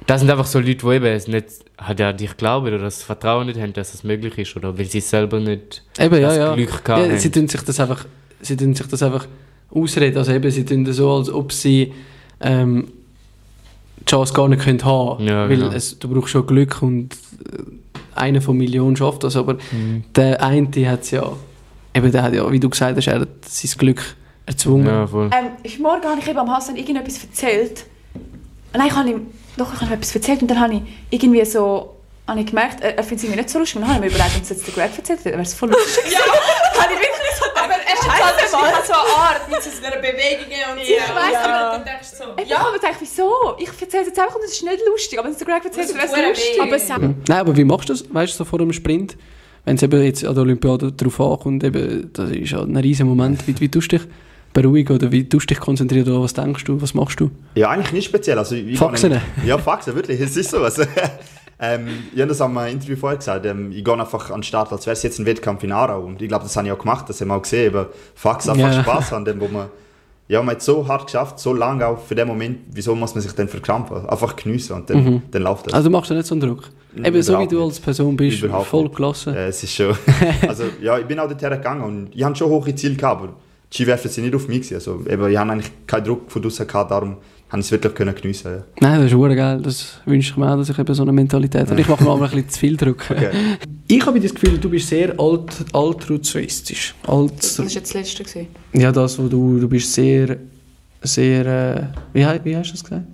Das 0.06 0.20
sind 0.20 0.30
einfach 0.30 0.46
so 0.48 0.60
Leute, 0.60 0.76
die 0.76 0.88
eben 0.88 1.06
es 1.06 1.28
nicht 1.28 1.46
halt 1.78 2.02
an 2.02 2.18
dich 2.18 2.36
glauben 2.36 2.68
oder 2.68 2.78
das 2.80 3.04
Vertrauen 3.04 3.48
nicht 3.48 3.60
haben, 3.60 3.72
dass 3.74 3.92
das 3.94 4.04
möglich 4.04 4.38
ist. 4.38 4.56
Oder 4.58 4.78
weil 4.78 4.86
sie 4.86 5.00
selber 5.00 5.40
nicht 5.40 5.82
Eben, 6.00 6.16
ja, 6.16 6.28
das 6.28 6.38
ja. 6.38 6.56
Glück 6.56 6.84
gehabt 6.84 7.08
ja 7.10 7.18
sie 7.18 7.28
haben. 7.28 7.34
tun 7.34 7.48
sich 7.48 7.62
das 7.62 7.80
einfach, 7.80 8.06
sie 8.42 8.58
tun 8.58 8.74
sich 8.76 8.88
das 8.88 9.02
einfach 9.04 9.28
ausreden. 9.70 10.18
Also 10.18 10.34
eben, 10.34 10.50
sie 10.52 10.66
tun 10.66 10.84
das 10.84 10.98
so, 10.98 11.10
als 11.16 11.30
ob 11.30 11.52
sie 11.54 11.94
ähm, 12.42 12.88
Chance 14.06 14.34
gar 14.34 14.48
nicht 14.48 14.62
können 14.64 14.84
haben 14.84 15.26
Ja, 15.26 15.50
Weil 15.50 15.58
genau. 15.58 15.72
es, 15.72 15.98
du 16.00 16.08
brauchst 16.10 16.30
schon 16.32 16.46
Glück 16.46 16.82
und 16.82 17.14
äh, 17.14 17.18
einer 18.16 18.42
von 18.42 18.58
Millionen 18.58 18.96
schafft 18.96 19.24
das. 19.24 19.36
Aber 19.36 19.56
Mhm. 19.72 20.04
der 20.16 20.42
eine 20.44 20.68
hat 20.90 21.02
es 21.02 21.12
ja, 21.12 21.32
eben 21.96 22.12
der 22.12 22.24
hat 22.24 22.34
ja, 22.34 22.50
wie 22.52 22.60
du 22.60 22.70
gesagt 22.70 22.98
hast, 22.98 23.08
er 23.08 23.22
hat 23.22 23.30
sein 23.46 23.72
Glück 23.78 24.16
erzwungen. 24.46 24.88
Ja, 24.88 25.08
voll. 25.08 25.30
Ähm, 25.34 25.82
morgen 25.82 26.04
habe 26.04 26.20
ich 26.20 26.28
eben 26.28 26.38
am 26.40 26.52
Hassan 26.52 26.76
irgendetwas 26.76 27.24
erzählt. 27.24 27.86
Nein, 28.74 28.88
ich 28.88 28.96
habe 28.96 29.10
ihm, 29.10 29.28
doch, 29.58 29.74
ich 29.74 29.80
habe 29.82 29.92
ihm 29.92 29.98
etwas 29.98 30.16
erzählt 30.16 30.42
und 30.42 30.48
dann 30.52 30.60
habe 30.60 30.74
ich 30.76 30.82
irgendwie 31.12 31.46
so, 31.46 31.96
habe 32.28 32.40
ich 32.42 32.46
gemerkt, 32.48 32.82
er, 32.82 32.98
er 32.98 33.04
findet 33.04 33.20
es 33.20 33.24
irgendwie 33.26 33.40
nicht 33.42 33.50
so 33.50 33.60
lustig. 33.60 33.76
Und 33.78 33.82
dann 33.84 33.94
habe 33.96 34.06
ich 34.06 34.12
mir 34.12 34.16
überlegt, 34.18 34.36
wenn 34.36 34.42
es 34.44 34.50
jetzt 34.50 34.68
der 34.68 34.74
Greg 34.74 34.98
erzählt 34.98 35.20
hätte, 35.20 35.30
wäre 35.32 35.42
es 35.42 35.54
voll 35.54 35.70
lustig. 35.70 36.04
ja, 36.12 36.20
habe 36.82 36.94
ich 36.94 37.00
wirklich 37.00 37.18
so 37.18 37.23
Aber 37.64 37.74
er 37.74 37.94
ist 37.94 38.08
halt 38.10 38.36
das 38.38 38.44
ist 38.46 38.52
so 38.52 38.58
eine 38.58 39.18
Art 39.18 39.50
mit 39.50 39.62
so 39.64 39.86
einer 39.86 39.98
Bewegung 39.98 40.52
und 40.72 40.78
so. 40.78 40.94
Ich 40.94 41.00
weiss, 41.00 41.36
aber 41.44 41.54
aber- 41.54 41.78
du 41.80 41.84
denkst 41.86 42.10
so. 42.18 42.24
Ja, 42.52 42.58
aber 42.60 42.76
ich 42.76 42.82
denke, 42.82 42.98
wieso? 43.00 43.32
Ich 43.60 43.70
erzähle 43.82 44.02
es 44.04 44.08
jetzt 44.10 44.20
einfach 44.20 44.36
und 44.36 44.44
es 44.46 44.52
ist 44.54 44.64
nicht 44.64 44.82
lustig. 44.86 45.20
Aber 45.20 45.30
es 45.30 45.38
Greg 45.38 45.66
erzählt 45.66 45.90
es 45.90 45.92
verdammt 45.96 46.28
lustig. 46.28 46.62
Aber 46.62 46.76
es. 46.76 46.90
Nein, 46.90 47.16
aber 47.40 47.56
wie 47.56 47.64
machst 47.64 47.90
du 47.90 47.94
das, 47.94 48.04
weißt 48.14 48.34
du, 48.34 48.38
so 48.38 48.46
vor 48.46 48.60
einem 48.60 48.74
Sprint? 48.74 49.18
Wenn 49.66 49.78
es 49.78 49.84
eben 49.84 50.04
jetzt 50.04 50.26
an 50.26 50.34
der 50.36 50.44
Olympiade 50.44 50.92
darauf 50.92 51.22
ankommt, 51.22 51.64
eben, 51.64 52.12
das 52.12 52.30
ist 52.32 52.52
ja 52.52 52.62
ein 52.62 52.76
riesen 52.76 53.08
Moment, 53.08 53.48
wie, 53.48 53.58
wie 53.60 53.70
tust 53.70 53.92
du 53.94 53.98
dich 53.98 54.08
beruhigen 54.52 54.94
oder 54.96 55.12
wie 55.12 55.28
tust 55.28 55.50
du 55.50 55.54
dich 55.54 55.60
konzentrieren 55.64 56.10
oder 56.12 56.22
was 56.24 56.34
denkst 56.34 56.66
du, 56.66 56.82
was 56.82 56.94
machst 56.94 57.20
du? 57.20 57.32
Ja, 57.56 57.70
eigentlich 57.70 57.94
nicht 57.94 58.06
speziell. 58.06 58.38
Also, 58.38 58.56
ich 58.56 58.78
Faxen? 58.78 59.20
Ja, 59.46 59.58
Faxen, 59.58 59.96
wirklich. 59.96 60.20
Es 60.20 60.36
ist 60.36 60.52
so. 60.52 60.62
Also, 60.64 60.84
ähm, 61.60 61.88
ich 62.14 62.20
habe 62.20 62.30
das 62.30 62.42
am 62.42 62.58
Interview 62.58 62.96
vorher 62.96 63.18
gesagt. 63.18 63.46
Ähm, 63.46 63.72
ich 63.72 63.84
gehe 63.84 63.94
einfach 63.94 64.30
an 64.32 64.38
den 64.38 64.44
Start, 64.44 64.72
als 64.72 64.86
wäre 64.86 64.94
es 64.94 65.04
jetzt 65.04 65.20
ein 65.20 65.26
Wettkampf 65.26 65.64
in 65.64 65.72
Aarau. 65.72 66.02
Und 66.02 66.22
ich 66.22 66.28
glaube, 66.28 66.44
das 66.44 66.56
habe 66.58 66.68
ich 66.68 66.74
auch 66.74 66.80
gemacht. 66.80 67.08
Das 67.10 67.20
haben 67.22 67.28
wir 67.30 67.36
auch 67.36 67.42
gesehen. 67.42 67.68
Eben, 67.68 67.86
Faxen 68.16 68.52
einfach 68.52 68.74
Ja. 68.74 68.82
Spaß 68.84 69.12
haben, 69.12 69.26
dem, 69.26 69.40
wo 69.40 69.48
man. 69.48 69.68
Ja, 70.30 70.42
man 70.42 70.56
hat 70.56 70.62
so 70.62 70.88
hart 70.88 71.06
geschafft, 71.08 71.38
so 71.38 71.54
lange 71.54 71.86
auch 71.86 72.00
für 72.00 72.16
den 72.16 72.28
Moment. 72.28 72.60
Wieso 72.72 72.96
muss 72.96 73.14
man 73.14 73.22
sich 73.22 73.34
dann 73.34 73.50
verkrampfen? 73.50 74.08
Einfach 74.10 74.36
geniessen 74.38 74.74
und 74.74 74.90
dann, 74.90 75.04
Mhm. 75.04 75.22
dann 75.30 75.42
läuft 75.44 75.68
das. 75.68 75.74
Also 75.74 75.90
machst 75.90 76.10
du 76.12 76.16
nicht 76.16 76.26
so 76.26 76.34
einen 76.34 76.42
Druck? 76.42 76.70
Eben 76.96 77.22
so 77.22 77.34
wie 77.34 77.36
überhaupt 77.36 77.52
du 77.52 77.64
als 77.66 77.80
Person 77.80 78.16
bist, 78.16 78.42
Überhaupt 78.42 78.68
voll 78.68 78.88
gelassen. 78.90 79.34
Äh, 79.36 79.48
es 79.48 79.62
ist 79.64 79.74
schon. 79.76 79.96
also, 80.48 80.64
ja, 80.82 80.98
ich 80.98 81.06
bin 81.06 81.20
auch 81.20 81.28
dorthin 81.28 81.50
gegangen 81.50 81.84
und 81.84 82.16
ich 82.16 82.24
hatte 82.24 82.38
schon 82.38 82.50
hohe 82.50 82.74
Ziele 82.74 82.96
gehabt, 82.96 83.22
aber 83.24 83.34
die 83.72 83.76
Skiwerfer 83.76 84.08
sind 84.08 84.24
nicht 84.24 84.36
auf 84.36 84.48
mich. 84.48 84.62
gewesen. 84.62 84.76
Also, 84.76 85.02
eben, 85.10 85.30
ich 85.30 85.38
habe 85.38 85.52
eigentlich 85.52 85.72
keinen 85.88 86.06
Druck 86.06 86.32
von 86.32 86.42
draussen 86.42 86.68
gehabt, 86.68 86.90
darum 86.92 87.18
habe 87.54 87.60
ich 87.62 87.68
es 87.68 87.72
wirklich 87.72 87.94
können 87.94 88.16
geniessen 88.16 88.52
ja. 88.52 88.64
Nein, 88.82 89.02
das 89.02 89.12
ist 89.12 89.16
hure 89.16 89.36
geil. 89.36 89.62
Das 89.62 90.00
wünsche 90.06 90.32
ich 90.32 90.38
mir 90.38 90.52
auch, 90.52 90.58
dass 90.58 90.70
ich 90.70 90.80
eben 90.80 90.94
so 90.96 91.04
eine 91.04 91.12
Mentalität 91.14 91.70
habe. 91.70 91.80
Ich 91.80 91.88
mache 91.88 92.04
mir 92.04 92.10
aber 92.10 92.26
ein 92.26 92.32
bisschen 92.32 92.50
zu 92.50 92.60
viel 92.60 92.76
Druck. 92.76 93.06
Okay. 93.12 93.30
Ich 93.88 94.04
habe 94.06 94.20
das 94.20 94.34
Gefühl, 94.34 94.58
du 94.58 94.70
bist 94.70 94.90
sehr 94.90 95.14
alt, 95.20 95.52
altruistisch. 95.72 96.96
Alt, 97.06 97.38
Das 97.38 97.60
war 97.60 97.66
jetzt 97.66 97.76
das 97.76 97.94
Letzte. 97.94 98.24
Gewesen. 98.24 98.48
ja, 98.74 98.92
das, 98.92 99.20
wo 99.20 99.28
du, 99.28 99.60
du 99.60 99.70
bist 99.70 99.94
sehr, 99.94 100.38
sehr, 101.04 101.46
äh, 101.46 101.84
wie, 102.14 102.22
wie 102.44 102.58
hast 102.58 102.70
du 102.70 102.74
das 102.74 102.84
gesagt? 102.84 103.06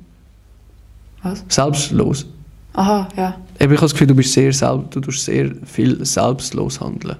Was? 1.22 1.43
Selbstlos. 1.50 2.25
Aha, 2.74 3.10
ja. 3.17 3.36
Eben, 3.60 3.74
ich 3.74 3.77
habe 3.77 3.88
das 3.88 3.91
Gefühl, 3.91 4.08
du 4.08 4.15
bist 4.15 4.31
sehr, 4.31 4.53
selb, 4.53 4.89
du 4.91 5.01
tust 5.01 5.25
sehr 5.25 5.51
viel 5.65 6.05
selbstlos 6.05 6.79
handeln. 6.79 7.17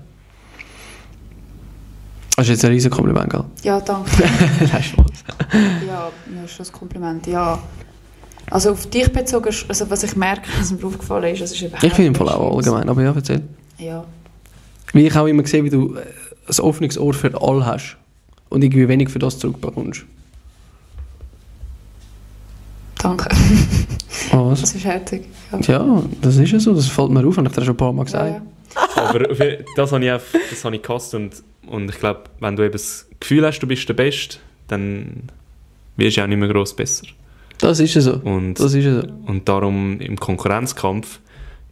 Das 2.40 2.48
ist 2.48 2.52
jetzt 2.54 2.66
ein 2.66 2.72
riesen 2.72 2.90
Kompliment, 2.90 3.30
gell? 3.30 3.44
Ja, 3.64 3.82
danke. 3.82 4.10
Nein, 4.72 4.84
Spaß. 4.84 5.06
ja, 5.86 6.10
ja, 6.36 6.44
ist 6.46 6.54
schon 6.56 6.66
ein 6.66 6.72
Kompliment. 6.72 7.28
Ja. 7.28 7.60
Also 8.50 8.72
auf 8.72 8.86
dich 8.90 9.12
bezogen, 9.12 9.54
also 9.68 9.90
was 9.90 10.04
ich 10.04 10.16
merke, 10.16 10.48
was 10.58 10.72
mir 10.72 10.84
aufgefallen 10.86 11.34
ist, 11.34 11.42
das 11.42 11.52
ist 11.52 11.62
überhaupt 11.62 11.84
Ich 11.84 11.94
finde 11.94 12.08
im 12.08 12.16
Fall 12.16 12.28
nicht 12.28 12.36
auch 12.38 12.56
allgemein, 12.56 12.88
aber 12.88 13.04
ja, 13.04 13.12
erzähl. 13.14 13.42
Ja. 13.78 14.06
Wie 14.94 15.06
ich 15.06 15.16
auch 15.18 15.26
immer 15.28 15.46
sehe, 15.46 15.64
wie 15.66 15.70
du 15.70 15.96
äh, 15.96 16.00
ein 16.48 16.60
offenes 16.62 16.98
Ohr 16.98 17.14
für 17.14 17.40
alle 17.42 17.66
hast 17.66 17.98
und 18.48 18.64
irgendwie 18.64 18.88
wenig 18.88 19.10
für 19.10 19.20
das 19.20 19.38
zurückbekommst. 19.38 20.06
Danke. 23.02 23.30
Oh, 24.32 24.50
was? 24.52 24.62
Das 24.62 24.76
ist 24.76 24.86
härtig. 24.86 25.26
Ja. 25.52 25.60
Ja, 25.60 26.04
das 26.22 26.38
ist 26.38 26.52
ja 26.52 26.60
so, 26.60 26.74
das 26.74 26.88
fällt 26.88 27.10
mir 27.12 27.26
auf, 27.26 27.38
habe 27.38 27.48
ich 27.48 27.54
dir 27.54 27.62
schon 27.64 27.74
ein 27.74 27.78
paar 27.78 27.94
Mal 27.94 28.06
gesagt. 28.06 28.42
Aber 28.96 29.32
auf 29.32 29.40
je- 29.40 29.64
das 29.76 29.92
habe 29.92 30.06
ich, 30.06 30.12
auch, 30.12 30.22
das 30.50 30.64
habe 30.66 30.76
ich 30.76 30.82
gehasst 30.82 31.14
und, 31.16 31.32
und 31.70 31.90
ich 31.90 32.00
glaube, 32.00 32.24
wenn 32.40 32.56
du 32.56 32.64
eben 32.64 32.74
das 32.74 33.08
Gefühl 33.20 33.46
hast, 33.46 33.60
du 33.60 33.68
bist 33.68 33.88
der 33.88 33.94
Beste, 33.94 34.38
dann 34.68 35.30
wirst 35.98 36.18
du 36.18 36.24
auch 36.24 36.28
nicht 36.28 36.38
mehr 36.38 36.50
gross 36.50 36.76
besser. 36.76 37.08
Das 37.60 37.80
ist 37.80 37.94
ja 37.94 38.02
so. 38.02 38.14
Und, 38.16 38.56
Das 38.56 38.74
ist 38.74 38.86
ja 38.86 39.02
so. 39.02 39.08
und 39.28 39.48
darum 39.48 40.00
im 40.00 40.18
Konkurrenzkampf 40.18 41.20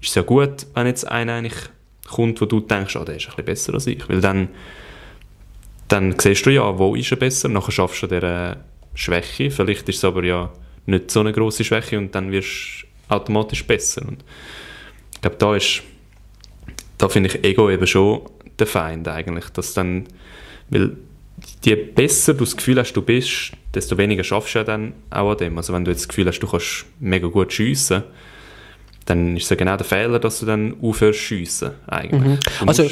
ist 0.01 0.09
es 0.09 0.15
ja 0.15 0.21
gut, 0.21 0.67
wenn 0.75 0.87
jetzt 0.87 1.07
einer 1.07 1.33
eigentlich 1.33 1.55
kommt, 2.07 2.39
wo 2.41 2.45
du 2.45 2.59
denkst, 2.59 2.95
ah, 2.95 3.05
der 3.05 3.15
ist 3.15 3.25
ein 3.25 3.29
bisschen 3.29 3.45
besser 3.45 3.73
als 3.73 3.87
ich. 3.87 4.07
Weil 4.07 4.21
dann, 4.21 4.49
dann 5.87 6.15
siehst 6.19 6.45
du 6.45 6.51
ja, 6.51 6.77
wo 6.77 6.95
ist 6.95 7.11
er 7.11 7.17
besser, 7.17 7.49
nachher 7.49 7.71
schaffst 7.71 8.03
du 8.03 8.07
dieser 8.07 8.57
Schwäche. 8.93 9.49
Vielleicht 9.49 9.87
ist 9.89 9.97
es 9.97 10.05
aber 10.05 10.23
ja 10.23 10.51
nicht 10.85 11.11
so 11.11 11.21
eine 11.21 11.33
große 11.33 11.63
Schwäche 11.63 11.97
und 11.97 12.13
dann 12.13 12.31
wirst 12.31 12.85
du 13.09 13.15
automatisch 13.15 13.65
besser. 13.65 14.03
Und 14.07 14.23
ich 15.15 15.21
glaube, 15.21 15.37
da 15.37 15.55
ist, 15.55 15.81
da 16.97 17.09
finde 17.09 17.29
ich 17.29 17.43
Ego 17.43 17.69
eben 17.69 17.87
schon 17.87 18.21
der 18.59 18.67
Feind 18.67 19.07
eigentlich, 19.07 19.49
dass 19.49 19.73
dann, 19.73 20.05
weil 20.69 20.97
je 21.63 21.75
besser 21.75 22.33
du 22.33 22.43
das 22.43 22.55
Gefühl 22.57 22.79
hast, 22.79 22.93
du 22.93 23.01
bist, 23.01 23.51
desto 23.73 23.97
weniger 23.97 24.23
schaffst 24.23 24.55
du 24.55 24.59
ja 24.59 24.63
dann 24.63 24.93
auch 25.09 25.31
an 25.31 25.37
dem. 25.37 25.57
Also 25.57 25.73
wenn 25.73 25.85
du 25.85 25.91
jetzt 25.91 26.01
das 26.01 26.07
Gefühl 26.07 26.27
hast, 26.27 26.39
du 26.39 26.47
kannst 26.47 26.85
mega 26.99 27.27
gut 27.27 27.53
schiessen, 27.53 28.03
dann 29.05 29.37
ist 29.37 29.43
es 29.43 29.49
ja 29.51 29.55
genau 29.55 29.77
der 29.77 29.85
Fehler, 29.85 30.19
dass 30.19 30.39
du 30.39 30.45
dann 30.45 30.75
aufhörst 30.81 31.19
zu 31.19 31.25
schiessen, 31.25 31.71
eigentlich. 31.87 32.21
Mhm. 32.21 32.39
Also, 32.67 32.89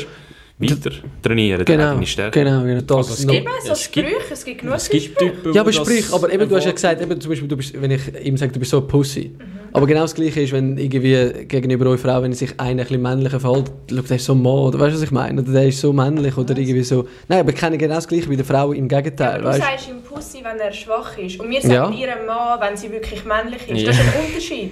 weiter 0.57 0.91
trainieren, 1.21 1.65
Genau, 1.65 1.93
deine 1.95 2.05
Stärke. 2.05 2.39
genau, 2.41 2.63
genau. 2.63 2.79
Das 2.81 3.09
Also, 3.11 3.27
noch- 3.27 3.33
Eben, 3.33 3.47
so 3.65 3.75
Sprüche, 3.75 4.15
es 4.31 4.45
gibt 4.45 4.61
genug 4.61 4.79
Sprüche. 4.79 5.11
Ja, 5.53 5.61
aber 5.61 5.73
Sprich, 5.73 6.05
aber 6.13 6.31
eben, 6.31 6.47
du 6.47 6.55
hast 6.55 6.63
ja 6.65 6.71
gesagt, 6.71 7.01
eben, 7.01 7.19
zum 7.19 7.29
Beispiel, 7.29 7.47
du 7.49 7.57
bist, 7.57 7.81
wenn 7.81 7.91
ich 7.91 8.01
ihm 8.23 8.37
sage, 8.37 8.53
du 8.53 8.59
bist 8.59 8.71
so 8.71 8.79
ein 8.79 8.87
Pussy. 8.87 9.35
Aber 9.75 9.87
genau 9.87 10.01
das 10.01 10.15
Gleiche 10.15 10.41
ist, 10.41 10.51
wenn 10.53 10.77
irgendwie 10.77 11.45
gegenüber 11.45 11.85
eurer 11.87 11.97
Frau, 11.97 12.21
wenn 12.23 12.33
sich 12.33 12.59
einer 12.59 12.69
ein 12.69 12.77
bisschen 12.77 13.01
männlicher 13.01 13.39
verhält, 13.39 13.71
schaut, 13.89 14.09
der 14.09 14.15
ist 14.15 14.25
so 14.25 14.33
ein 14.33 14.41
Mann, 14.41 14.53
oder 14.53 14.79
weißt 14.79 14.91
du, 14.93 14.97
was 14.97 15.03
ich 15.03 15.11
meine? 15.11 15.41
Oder 15.41 15.51
der 15.51 15.67
ist 15.67 15.79
so 15.81 15.91
männlich, 15.93 16.37
oder 16.37 16.57
irgendwie 16.57 16.83
so. 16.83 17.07
Nein, 17.27 17.39
aber 17.41 17.49
ich 17.49 17.55
kenne 17.57 17.77
genau 17.77 17.95
das 17.95 18.07
Gleiche 18.07 18.29
wie 18.29 18.37
der 18.37 18.45
Frau 18.45 18.71
im 18.71 18.87
Gegenteil, 18.87 19.39
Du 19.41 19.47
weißt 19.47 19.59
sagst 19.61 19.89
ihm 19.89 20.01
Pussy, 20.01 20.39
wenn 20.43 20.59
er 20.59 20.71
schwach 20.71 21.17
ist. 21.17 21.39
Und 21.39 21.49
wir 21.49 21.61
sagen 21.61 21.73
Ja. 21.73 21.89
ihrem 22.07 22.25
Mann, 22.25 22.59
wenn 22.61 22.77
sie 22.77 22.91
wirklich 22.91 23.23
männlich 23.25 23.69
ist. 23.69 23.81
Ja. 23.81 23.87
Das 23.87 23.97
ist 23.99 24.03
ein 24.03 24.25
Unterschied. 24.25 24.71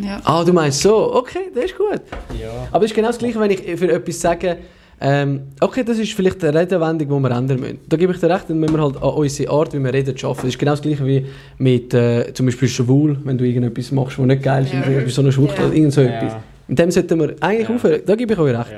Ja. 0.00 0.20
Ah, 0.24 0.42
du 0.44 0.52
meinst 0.52 0.80
so, 0.80 1.14
okay, 1.14 1.50
das 1.54 1.64
ist 1.66 1.76
gut. 1.76 2.00
Aber 2.70 2.84
es 2.84 2.90
ist 2.90 2.94
genau 2.94 3.08
das 3.08 3.18
Gleiche, 3.18 3.38
wenn 3.40 3.50
ich 3.50 3.60
für 3.78 3.92
etwas 3.92 4.20
sage, 4.20 4.58
ähm, 5.04 5.40
okay, 5.60 5.82
das 5.84 5.98
ist 5.98 6.12
vielleicht 6.12 6.44
eine 6.44 6.60
Redewendung, 6.60 7.08
die 7.08 7.28
wir 7.28 7.36
ändern 7.36 7.58
müssen. 7.60 7.78
Da 7.88 7.96
gebe 7.96 8.12
ich 8.12 8.20
dir 8.20 8.30
recht, 8.30 8.48
dann 8.48 8.58
müssen 8.60 8.74
wir 8.76 8.82
halt 8.82 8.96
an 8.96 9.02
unsere 9.10 9.50
Art, 9.52 9.74
wie 9.74 9.78
wir 9.80 9.92
reden, 9.92 10.14
arbeiten. 10.22 10.36
Das 10.42 10.44
ist 10.44 10.58
genau 10.58 10.72
das 10.72 10.82
Gleiche 10.82 11.04
wie 11.06 11.26
mit 11.58 11.92
äh, 11.92 12.32
zum 12.32 12.46
Beispiel 12.46 12.68
schwul, 12.68 13.18
wenn 13.24 13.36
du 13.36 13.44
irgendetwas 13.44 13.90
machst, 13.90 14.18
was 14.18 14.26
nicht 14.26 14.42
geil 14.42 14.64
ist, 14.64 14.72
Ja. 14.72 14.86
irgendwie 14.86 15.10
so 15.10 15.22
eine 15.22 15.32
Schwuchtel, 15.32 15.66
Ja. 15.68 15.72
irgend 15.72 15.92
so 15.92 16.02
Ja. 16.02 16.08
etwas. 16.08 16.34
In 16.68 16.76
dem 16.76 16.90
sollten 16.92 17.18
wir 17.20 17.34
eigentlich 17.40 17.68
aufhören, 17.68 18.00
da 18.06 18.14
gebe 18.14 18.32
ich 18.34 18.38
euch 18.38 18.56
recht. 18.56 18.72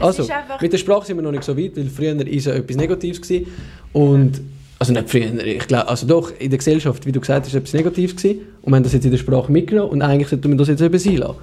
Also, 0.00 0.22
Es 0.22 0.28
ist 0.28 0.34
einfach- 0.34 0.60
mit 0.60 0.72
der 0.72 0.78
Sprache 0.78 1.06
sind 1.06 1.16
wir 1.16 1.22
noch 1.22 1.30
nicht 1.32 1.44
so 1.44 1.56
weit, 1.56 1.76
weil 1.76 1.86
früher 1.86 2.26
ist 2.26 2.46
ja 2.46 2.54
etwas 2.54 2.76
Negatives 2.76 3.20
gewesen. 3.20 3.46
und 3.92 4.40
also 4.78 4.92
nicht 4.92 5.10
früher, 5.10 5.44
ich 5.44 5.66
glaube, 5.66 5.88
also 5.88 6.06
doch, 6.06 6.32
in 6.38 6.50
der 6.50 6.58
Gesellschaft, 6.58 7.04
wie 7.04 7.10
du 7.12 7.20
gesagt 7.20 7.40
hast, 7.46 7.48
ist 7.48 7.54
etwas 7.56 7.72
Negatives 7.74 8.14
gewesen 8.16 8.40
und 8.62 8.72
wir 8.72 8.76
haben 8.76 8.82
das 8.84 8.92
jetzt 8.92 9.04
in 9.04 9.10
der 9.10 9.18
Sprache 9.18 9.50
mitgenommen 9.50 9.90
und 9.90 10.02
eigentlich 10.02 10.28
sollten 10.28 10.48
wir 10.50 10.56
das 10.56 10.68
jetzt 10.68 10.80
eben 10.82 10.98
sein 10.98 11.16
lassen. 11.16 11.36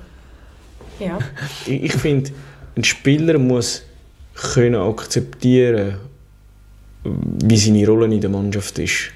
Ja. 1.00 1.20
Ich, 1.67 1.84
ich 1.84 1.94
finde, 1.94 2.32
ein 2.77 2.84
Spieler 2.84 3.38
muss 3.38 3.84
können 4.36 4.75
akzeptieren, 4.75 5.96
wie 7.04 7.58
seine 7.58 7.88
Rolle 7.88 8.13
in 8.13 8.22
der 8.22 8.30
Mannschaft 8.30 8.77
ist. 8.80 9.12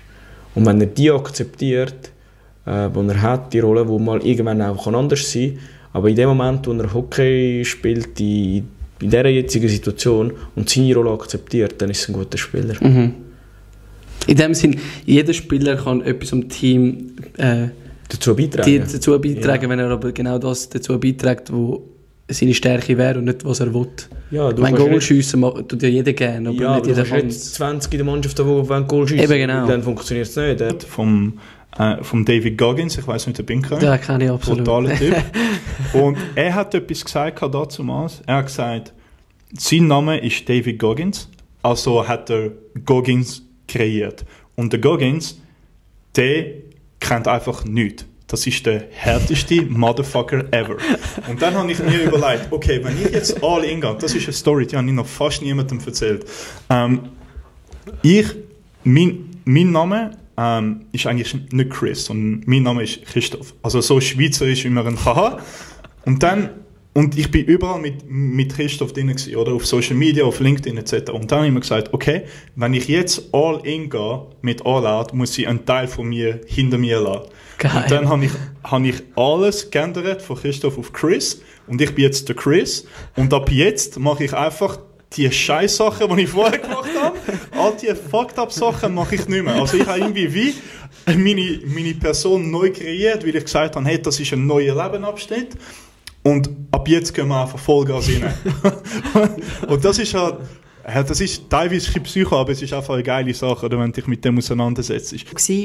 Und 0.56 0.66
wenn 0.66 0.80
er 0.82 0.88
die 0.88 1.12
akzeptiert, 1.12 2.12
äh, 2.66 2.90
wo 2.94 3.02
er 3.02 3.22
hat, 3.22 3.54
die 3.54 3.60
Rolle, 3.60 3.88
wo 3.88 4.00
mal 4.00 4.22
irgendwann 4.26 4.62
auch 4.62 4.88
anders 4.88 5.32
sein 5.32 5.52
kann, 5.56 5.60
aber 5.94 6.10
in 6.10 6.16
dem 6.16 6.30
Moment, 6.30 6.68
wo 6.68 6.74
er 6.74 6.94
Hockey 6.94 7.64
spielt, 7.66 8.20
in, 8.20 8.58
in 9.02 9.10
dieser 9.10 9.28
jetzigen 9.28 9.68
Situation 9.70 10.34
und 10.56 10.70
seine 10.70 10.94
Rolle 10.96 11.12
akzeptiert, 11.12 11.82
dann 11.82 11.90
ist 11.90 12.04
er 12.08 12.10
ein 12.10 12.14
guter 12.20 12.38
Spieler. 12.38 12.76
Mhm. 12.80 13.14
In 14.28 14.38
dem 14.38 14.54
Sinn, 14.54 14.78
jeder 15.06 15.34
Spieler 15.34 15.78
kann 15.78 16.02
etwas 16.02 16.32
am 16.34 16.48
Team 16.48 17.14
äh, 17.38 17.70
dazu 18.08 18.36
beitragen. 18.36 18.66
die- 18.70 18.80
dazu 18.80 19.20
beitragen 19.20 19.70
wenn 19.70 19.80
er 19.80 19.90
aber 19.90 20.12
genau 20.12 20.38
das 20.38 20.70
dazu 20.70 21.00
beiträgt, 21.00 21.52
wo 21.52 21.82
seine 22.30 22.54
Stärke 22.54 22.98
wäre 22.98 23.20
und 23.20 23.26
nicht, 23.26 23.44
was 23.46 23.60
er 23.60 23.74
will. 23.74 23.88
Ja, 24.32 24.52
du 24.52 24.62
mein 24.62 24.72
kannst 24.74 24.86
Goal 24.86 24.96
nicht- 24.96 25.04
schiessen 25.04 25.42
tut 25.42 25.82
ja 25.82 25.90
jeder 25.90 26.14
gerne, 26.14 26.50
aber 26.50 26.58
ja, 26.62 26.68
aber 26.68 26.76
nicht 26.76 26.86
du 26.86 26.90
jeder 26.92 27.04
kann. 27.04 27.26
nicht 27.28 27.40
20 27.40 27.92
in 27.94 27.98
der 27.98 28.06
Mannschaft, 28.06 28.38
die 28.40 28.46
wollen 28.46 28.88
Goal 28.88 29.08
schießen. 29.08 29.24
Eben 29.24 29.38
genau. 29.48 29.68
Dann 29.68 29.84
funktioniert 29.84 30.28
es 30.28 30.36
nicht. 30.36 30.62
Äh. 30.62 30.74
Vom, 30.88 31.40
äh, 31.78 32.04
vom 32.04 32.26
David 32.26 32.58
Goggins, 32.58 32.98
ich 32.98 33.08
weiß 33.08 33.28
nicht, 33.28 33.40
ob 33.40 33.50
ihr 33.50 33.56
ihn 33.56 33.62
kennt. 33.62 33.82
Ja, 33.82 33.98
kenne 33.98 34.26
ich 34.26 34.30
absolut. 34.30 34.60
Brutaler 34.60 34.96
Typ. 34.96 35.16
Und 35.94 36.18
er 36.36 36.54
hat 36.54 36.74
etwas 36.76 37.04
gesagt 37.04 37.42
dazu 37.42 37.84
mal. 37.84 38.10
Er 38.28 38.36
hat 38.38 38.46
gesagt, 38.46 38.94
sein 39.58 39.88
Name 39.88 40.20
ist 40.20 40.48
David 40.48 40.78
Goggins, 40.78 41.28
also 41.64 42.08
hat 42.08 42.30
er 42.30 42.52
Goggins 42.86 43.42
kreiert. 43.68 44.24
Und 44.56 44.74
der 44.74 44.80
Goggins, 44.80 45.40
der 46.16 46.46
kennt 47.00 47.28
einfach 47.28 47.66
nichts. 47.66 48.06
Das 48.30 48.46
ist 48.46 48.64
der 48.64 48.84
härteste 48.92 49.64
Motherfucker 49.64 50.46
ever. 50.54 50.78
Und 51.28 51.42
dann 51.42 51.56
habe 51.56 51.72
ich 51.72 51.80
mir 51.80 52.04
überlegt, 52.04 52.52
okay, 52.52 52.80
wenn 52.84 52.96
ich 53.04 53.12
jetzt 53.12 53.44
all 53.44 53.64
in 53.64 53.82
gehe, 53.82 53.96
das 54.00 54.14
ist 54.14 54.26
eine 54.26 54.34
Story, 54.34 54.68
die 54.68 54.78
habe 54.78 54.88
ich 54.88 54.94
noch 54.94 55.08
fast 55.08 55.42
niemandem 55.42 55.80
erzählt. 55.84 56.26
Ähm, 56.70 57.10
ich, 58.04 58.28
mein, 58.84 59.32
mein 59.46 59.72
Name 59.72 60.12
ähm, 60.38 60.86
ist 60.92 61.08
eigentlich 61.08 61.36
nicht 61.52 61.72
Chris, 61.72 62.06
sondern 62.06 62.44
mein 62.46 62.62
Name 62.62 62.84
ist 62.84 63.04
Christoph. 63.06 63.56
Also 63.64 63.82
so 63.82 64.00
schweizerisch, 64.00 64.64
wie 64.64 64.70
man 64.70 64.86
ihn 64.86 64.96
kann. 64.96 65.40
Und 66.06 66.22
dann, 66.22 66.52
und 66.94 67.18
ich 67.18 67.30
bin 67.30 67.46
überall 67.46 67.80
mit, 67.80 68.10
mit 68.10 68.56
Christoph 68.56 68.94
drin 68.94 69.08
gewesen, 69.08 69.36
oder 69.36 69.54
auf 69.54 69.66
Social 69.66 69.96
Media, 69.96 70.26
auf 70.26 70.40
LinkedIn 70.40 70.78
etc. 70.78 71.12
Und 71.12 71.32
dann 71.32 71.40
habe 71.40 71.48
ich 71.48 71.54
mir 71.54 71.60
gesagt, 71.60 71.94
okay, 71.94 72.24
wenn 72.56 72.74
ich 72.74 72.88
jetzt 72.88 73.30
all 73.32 73.62
in 73.64 73.90
gehe 73.90 74.26
mit 74.42 74.66
All 74.66 74.86
Out, 74.88 75.14
muss 75.14 75.38
ich 75.38 75.48
einen 75.48 75.66
Teil 75.66 75.88
von 75.88 76.10
mir 76.10 76.42
hinter 76.48 76.78
mir 76.78 77.00
lassen. 77.00 77.30
Geil. 77.60 77.72
Und 77.76 77.92
dann 77.92 78.10
habe 78.10 78.26
ich, 78.26 78.32
habe 78.64 78.88
ich 78.88 78.96
alles 79.16 79.70
geändert 79.70 80.22
von 80.22 80.38
Christoph 80.38 80.78
auf 80.78 80.92
Chris 80.92 81.42
und 81.68 81.80
ich 81.80 81.94
bin 81.94 82.06
jetzt 82.06 82.28
der 82.28 82.36
Chris 82.36 82.88
und 83.16 83.34
ab 83.34 83.52
jetzt 83.52 84.00
mache 84.00 84.24
ich 84.24 84.34
einfach 84.34 84.80
die 85.14 85.32
scheiß 85.32 85.78
Sachen, 85.78 86.16
die 86.16 86.24
ich 86.24 86.30
vorher 86.30 86.60
gemacht 86.60 86.90
habe, 87.02 87.18
all 87.52 87.74
die 87.82 87.94
fucked 87.96 88.38
up 88.40 88.52
Sachen 88.52 88.94
mache 88.94 89.16
ich 89.16 89.28
nicht 89.28 89.44
mehr. 89.44 89.56
Also 89.56 89.78
ich 89.78 89.86
habe 89.86 90.00
irgendwie 90.00 90.34
wie 90.34 90.54
meine, 91.06 91.60
meine 91.66 91.94
Person 91.96 92.50
neu 92.50 92.72
kreiert, 92.72 93.26
weil 93.26 93.36
ich 93.36 93.44
gesagt 93.44 93.76
habe, 93.76 93.86
hey, 93.86 94.02
das 94.02 94.20
ist 94.20 94.34
ein 94.34 94.46
neuer 94.46 94.76
Lebenabschnitt 94.76 95.58
und 96.24 96.50
ab 96.72 96.88
jetzt 96.88 97.14
gehen 97.14 97.28
wir 97.28 97.42
einfach 97.42 97.60
Vollgas 97.60 98.10
rein. 98.10 98.34
und 99.68 99.84
das 99.84 100.00
ist 100.00 100.14
halt, 100.14 100.38
ja, 100.88 101.04
das 101.04 101.22
ist 101.22 101.50
teilweise 101.50 101.88
ein 101.88 102.04
bisschen 102.04 102.04
Psycho, 102.04 102.38
aber 102.38 102.52
es 102.52 102.62
ist 102.62 102.74
einfach 102.74 102.96
eine 102.96 103.04
geile 103.04 103.34
Sache, 103.34 103.66
oder, 103.66 103.80
wenn 103.80 103.92
du 103.92 103.94
dich 103.94 104.08
mit 104.08 104.24
dem 104.26 104.38
auseinandersetzt. 104.38 105.14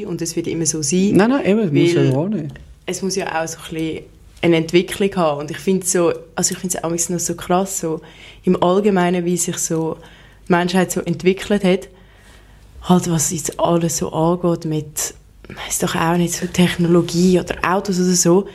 und 0.06 0.22
es 0.22 0.36
wird 0.36 0.46
immer 0.46 0.66
so 0.66 0.82
sein. 0.82 1.12
Nein, 1.14 1.30
nein, 1.30 1.46
eben, 1.46 1.62
das 1.62 1.72
muss 1.72 1.92
ja 1.92 2.16
auch 2.16 2.28
nicht. 2.28 2.54
Es 2.86 3.02
muss 3.02 3.16
ja 3.16 3.42
auch 3.42 3.48
so 3.48 3.58
ein 3.58 3.74
bisschen 3.74 4.04
eine 4.42 4.56
Entwicklung 4.56 5.16
haben 5.16 5.40
und 5.40 5.50
ich 5.50 5.56
finde 5.56 5.86
so, 5.86 6.12
also 6.34 6.52
ich 6.52 6.58
finde 6.58 6.76
es 6.76 6.84
auch 6.84 6.90
noch 7.10 7.18
so 7.18 7.34
krass, 7.34 7.80
so 7.80 8.02
im 8.42 8.62
Allgemeinen, 8.62 9.24
wie 9.24 9.38
sich 9.38 9.56
so 9.56 9.96
die 10.46 10.52
Menschheit 10.52 10.92
so 10.92 11.00
entwickelt 11.00 11.64
hat, 11.64 11.88
halt 12.82 13.10
was 13.10 13.30
jetzt 13.30 13.58
alles 13.58 13.96
so 13.96 14.12
angeht 14.12 14.66
mit, 14.66 15.14
weiß 15.48 15.78
doch 15.78 15.94
auch 15.94 16.18
nicht, 16.18 16.34
so 16.34 16.46
Technologie 16.46 17.40
oder 17.40 17.56
Autos 17.62 17.98
oder 17.98 18.12
so, 18.12 18.46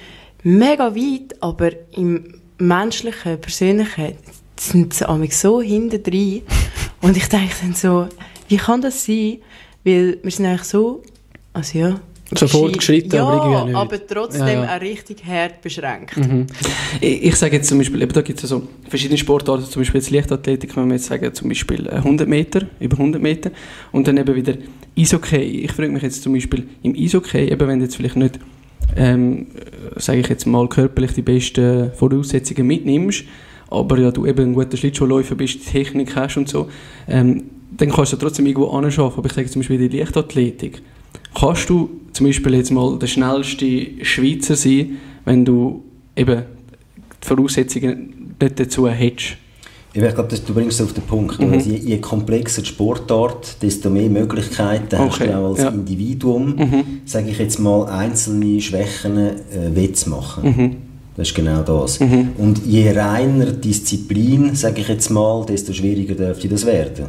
mega 0.43 0.95
weit, 0.95 1.35
aber 1.41 1.71
im 1.95 2.35
menschlichen, 2.57 3.39
persönlichen 3.39 4.13
sind 4.57 4.93
sie 4.93 5.05
so 5.31 5.61
hinten 5.61 6.03
drin 6.03 6.41
und 7.01 7.15
ich 7.15 7.27
denke 7.27 7.53
dann 7.61 7.73
so, 7.73 8.07
wie 8.47 8.57
kann 8.57 8.81
das 8.81 9.05
sein? 9.05 9.37
Weil 9.83 10.17
wir 10.21 10.31
sind 10.31 10.45
eigentlich 10.45 10.63
so, 10.63 11.01
also 11.53 11.79
ja, 11.79 11.99
So 12.35 12.47
fortgeschritten, 12.47 13.11
ja, 13.13 13.25
aber 13.25 13.45
irgendwie 13.45 13.65
nicht. 13.71 13.75
aber 13.75 14.07
trotzdem 14.07 14.47
Ja, 14.47 14.63
ja. 14.65 14.75
auch 14.75 14.81
richtig 14.81 15.25
hart 15.25 15.61
beschränkt. 15.61 16.17
Mhm. 16.17 16.47
Ich, 16.99 17.23
ich 17.23 17.35
sage 17.35 17.55
jetzt 17.55 17.69
zum 17.69 17.77
Beispiel, 17.77 18.01
eben 18.01 18.11
da 18.11 18.21
gibt 18.21 18.43
es 18.43 18.43
ja 18.49 18.57
so 18.57 18.67
verschiedene 18.89 19.17
Sportarten, 19.17 19.63
zum 19.65 19.81
Beispiel 19.81 20.01
jetzt 20.01 20.09
Leichtathletik, 20.11 20.75
wenn 20.75 20.87
wir 20.87 20.95
jetzt 20.95 21.05
sagen, 21.05 21.33
zum 21.33 21.47
Beispiel 21.47 21.87
äh, 21.87 21.91
100 21.95 22.27
Meter, 22.27 22.63
über 22.81 22.97
100 22.97 23.21
Meter 23.21 23.51
und 23.93 24.07
dann 24.07 24.17
eben 24.17 24.35
wieder 24.35 24.55
Eishockey. 24.97 25.37
Ich 25.63 25.71
frage 25.71 25.89
mich 25.89 26.03
jetzt 26.03 26.21
zum 26.21 26.33
Beispiel 26.33 26.67
im 26.83 26.93
Eishockey, 26.95 27.49
eben 27.49 27.67
wenn 27.67 27.79
jetzt 27.81 27.95
vielleicht 27.95 28.17
nicht, 28.17 28.39
ähm, 28.95 29.47
sage 29.95 30.19
ich 30.19 30.27
jetzt 30.27 30.45
mal, 30.45 30.67
körperlich 30.67 31.13
die 31.13 31.21
besten 31.21 31.91
Voraussetzungen 31.93 32.67
mitnimmst, 32.67 33.23
aber 33.69 33.99
ja, 33.99 34.11
du 34.11 34.25
eben 34.25 34.49
ein 34.49 34.53
guter 34.53 34.77
Schlittschuhläufer 34.77 35.35
bist, 35.35 35.55
die 35.55 35.71
Technik 35.71 36.15
hast 36.15 36.37
und 36.37 36.49
so, 36.49 36.69
ähm, 37.07 37.43
dann 37.77 37.91
kannst 37.91 38.13
du 38.13 38.17
trotzdem 38.17 38.45
irgendwo 38.45 38.69
anschaffen. 38.69 39.19
Aber 39.19 39.27
ich 39.27 39.33
sage 39.33 39.49
zum 39.49 39.61
Beispiel 39.61 39.87
die 39.87 39.97
Leichtathletik. 39.97 40.81
Kannst 41.35 41.69
du 41.69 41.89
zum 42.13 42.25
Beispiel 42.25 42.55
jetzt 42.55 42.71
mal 42.71 42.97
der 42.97 43.07
schnellste 43.07 44.03
Schweizer 44.03 44.55
sein, 44.55 44.97
wenn 45.25 45.45
du 45.45 45.83
eben 46.15 46.43
die 47.21 47.27
Voraussetzungen 47.27 48.35
nicht 48.39 48.59
dazu 48.59 48.87
hättest? 48.87 49.37
Ich 50.07 50.13
glaube, 50.15 50.35
du 50.35 50.53
bringst 50.53 50.79
es 50.79 50.85
auf 50.85 50.93
den 50.93 51.03
Punkt. 51.03 51.39
Mhm. 51.39 51.59
Je, 51.59 51.75
je 51.77 51.97
komplexer 51.99 52.61
die 52.61 52.67
Sportart, 52.69 53.61
desto 53.61 53.89
mehr 53.89 54.09
Möglichkeiten 54.09 54.97
hast 54.97 55.15
Okay, 55.21 55.27
du 55.27 55.37
auch 55.37 55.49
als 55.51 55.59
ja. 55.59 55.69
Individuum, 55.69 56.55
Mhm. 56.55 56.83
sage 57.05 57.29
ich 57.31 57.39
jetzt 57.39 57.59
mal, 57.59 57.85
einzelne 57.87 58.61
Schwächen 58.61 59.17
äh, 59.17 59.31
wettzumachen. 59.75 60.43
Mhm. 60.43 60.75
Das 61.17 61.27
ist 61.29 61.35
genau 61.35 61.61
das. 61.63 61.99
Mhm. 61.99 62.29
Und 62.37 62.65
je 62.65 62.91
reiner 62.91 63.47
Disziplin, 63.47 64.55
sage 64.55 64.81
ich 64.81 64.87
jetzt 64.87 65.09
mal, 65.09 65.45
desto 65.45 65.73
schwieriger 65.73 66.15
dürfte 66.15 66.47
das 66.47 66.65
werden. 66.65 67.05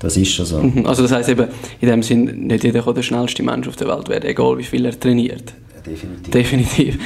Das 0.00 0.16
ist 0.18 0.32
schon 0.32 0.44
so. 0.44 0.58
Mhm. 0.58 0.84
Also 0.84 1.02
das 1.02 1.12
heißt 1.12 1.30
eben, 1.30 1.46
in 1.80 1.88
dem 1.88 2.02
Sinn, 2.02 2.46
nicht 2.48 2.64
jeder 2.64 2.82
kann 2.82 2.94
der 2.94 3.02
schnellste 3.02 3.42
Mensch 3.42 3.66
auf 3.66 3.76
der 3.76 3.88
Welt 3.88 4.08
werden, 4.10 4.24
egal 4.28 4.58
wie 4.58 4.62
viel 4.64 4.84
er 4.84 4.98
trainiert. 5.00 5.54
definitiv. 5.86 6.30
Definitiv. 6.30 6.98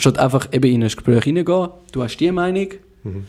Statt 0.00 0.18
einfach 0.18 0.48
eben 0.52 0.64
in 0.72 0.82
ein 0.82 0.86
Gespräch 0.88 1.26
reingehen, 1.26 1.44
du 1.92 2.02
hast 2.02 2.16
die 2.16 2.32
Meinung, 2.32 2.68
Mhm. 3.02 3.24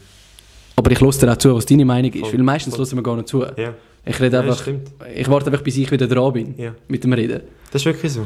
aber 0.76 0.92
ich 0.92 1.00
höre 1.02 1.12
dir 1.12 1.32
auch 1.32 1.38
zu, 1.38 1.56
was 1.56 1.66
deine 1.66 1.86
Meinung 1.86 2.12
ist, 2.14 2.34
weil 2.34 2.42
meistens 2.44 2.78
hören 2.78 2.92
wir 2.96 3.04
gar 3.04 3.16
nicht 3.16 3.28
zu. 3.28 3.44
Ja. 3.58 3.74
Ich 4.06 4.20
rede 4.20 4.38
Ja, 4.38 4.42
einfach, 4.44 4.62
stimmt. 4.62 4.90
ich 5.16 5.30
warte 5.30 5.48
einfach, 5.52 5.62
bis 5.64 5.78
ich 5.78 5.92
wieder 5.92 6.08
dran 6.08 6.34
bin 6.34 6.56
Ja. 6.58 6.74
mit 6.88 7.04
dem 7.04 7.14
Reden. 7.14 7.42
Das 7.72 7.82
ist 7.82 7.86
wirklich 7.86 8.12
so. 8.14 8.26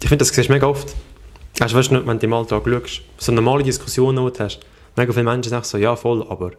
Ich 0.00 0.08
finde, 0.08 0.18
das 0.24 0.28
siehst 0.34 0.48
du 0.48 0.52
mega 0.52 0.66
oft. 0.66 0.94
Also, 1.60 1.76
weißt 1.76 1.90
du, 1.92 2.06
wenn 2.06 2.18
du 2.18 2.26
im 2.26 2.32
Alltag 2.32 2.62
schaust, 2.66 3.02
so 3.18 3.30
normale 3.32 3.62
Diskussionen, 3.62 4.24
die 4.26 4.32
du 4.32 4.38
hast, 4.44 4.60
mega 4.96 5.12
viele 5.12 5.24
Menschen 5.24 5.50
sagen 5.50 5.64
so, 5.64 5.78
ja, 5.78 5.94
voll, 5.94 6.24
aber. 6.28 6.52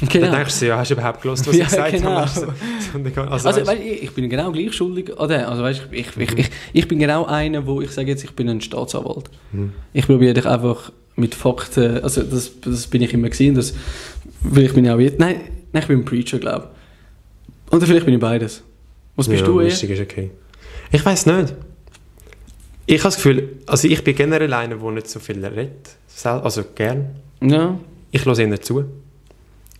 Genau. 0.10 0.26
Dann 0.26 0.36
denkst 0.36 0.60
du 0.60 0.66
ja, 0.66 0.76
hast 0.78 0.90
du 0.90 0.94
überhaupt 0.94 1.22
gelost, 1.22 1.46
was 1.46 1.56
Ja, 1.56 1.64
ich 1.64 1.70
gesagt 1.70 1.92
genau. 1.92 2.10
habe? 2.10 2.54
Also, 3.30 3.48
also, 3.48 3.60
weißt- 3.62 3.80
ich, 3.80 4.02
ich 4.04 4.10
bin 4.12 4.28
genau 4.28 4.52
gleich 4.52 4.72
schuldig 4.72 5.18
an 5.18 5.28
dem. 5.28 5.40
Also, 5.44 5.62
weißt, 5.62 5.82
ich, 5.90 6.06
ich, 6.16 6.38
ich, 6.38 6.50
ich 6.72 6.88
bin 6.88 6.98
genau 6.98 7.26
einer, 7.26 7.66
wo 7.66 7.80
ich 7.80 7.90
sage 7.90 8.08
jetzt, 8.08 8.24
ich 8.24 8.32
bin 8.32 8.48
ein 8.48 8.60
Staatsanwalt. 8.60 9.30
Mhm. 9.52 9.72
Ich 9.92 10.06
probiere 10.06 10.34
dich 10.34 10.46
einfach 10.46 10.92
mit 11.16 11.34
Fakten, 11.34 12.02
also 12.02 12.22
das, 12.22 12.52
das 12.60 12.86
bin 12.86 13.02
ich 13.02 13.12
immer 13.14 13.28
gesehen, 13.30 13.54
das, 13.54 13.74
vielleicht 14.52 14.74
bin 14.74 14.84
ich 14.84 14.90
auch 14.90 14.98
jetzt, 14.98 15.18
nein, 15.18 15.40
nein, 15.72 15.82
ich 15.82 15.88
bin 15.88 15.98
ein 16.00 16.04
Preacher, 16.04 16.38
glaube 16.38 16.68
ich. 17.68 17.74
Oder 17.74 17.86
vielleicht 17.86 18.04
bin 18.04 18.14
ich 18.14 18.20
beides. 18.20 18.62
Was 19.16 19.28
bist 19.28 19.40
ja, 19.40 19.46
du 19.46 19.60
eher? 19.60 19.68
Ist 19.68 19.82
okay. 19.82 20.30
Ich 20.92 21.04
weiß 21.04 21.26
nicht. 21.26 21.54
Ich 22.86 22.98
habe 22.98 23.04
das 23.08 23.16
Gefühl, 23.16 23.48
also 23.66 23.88
ich 23.88 24.04
bin 24.04 24.14
generell 24.14 24.52
einer, 24.52 24.76
der 24.76 24.90
nicht 24.92 25.08
so 25.08 25.18
viel 25.18 25.44
redet. 25.44 25.96
Also 26.22 26.64
gern. 26.74 27.16
Ja. 27.42 27.78
Ich 28.12 28.24
höre 28.24 28.38
ihnen 28.38 28.60
zu. 28.62 28.84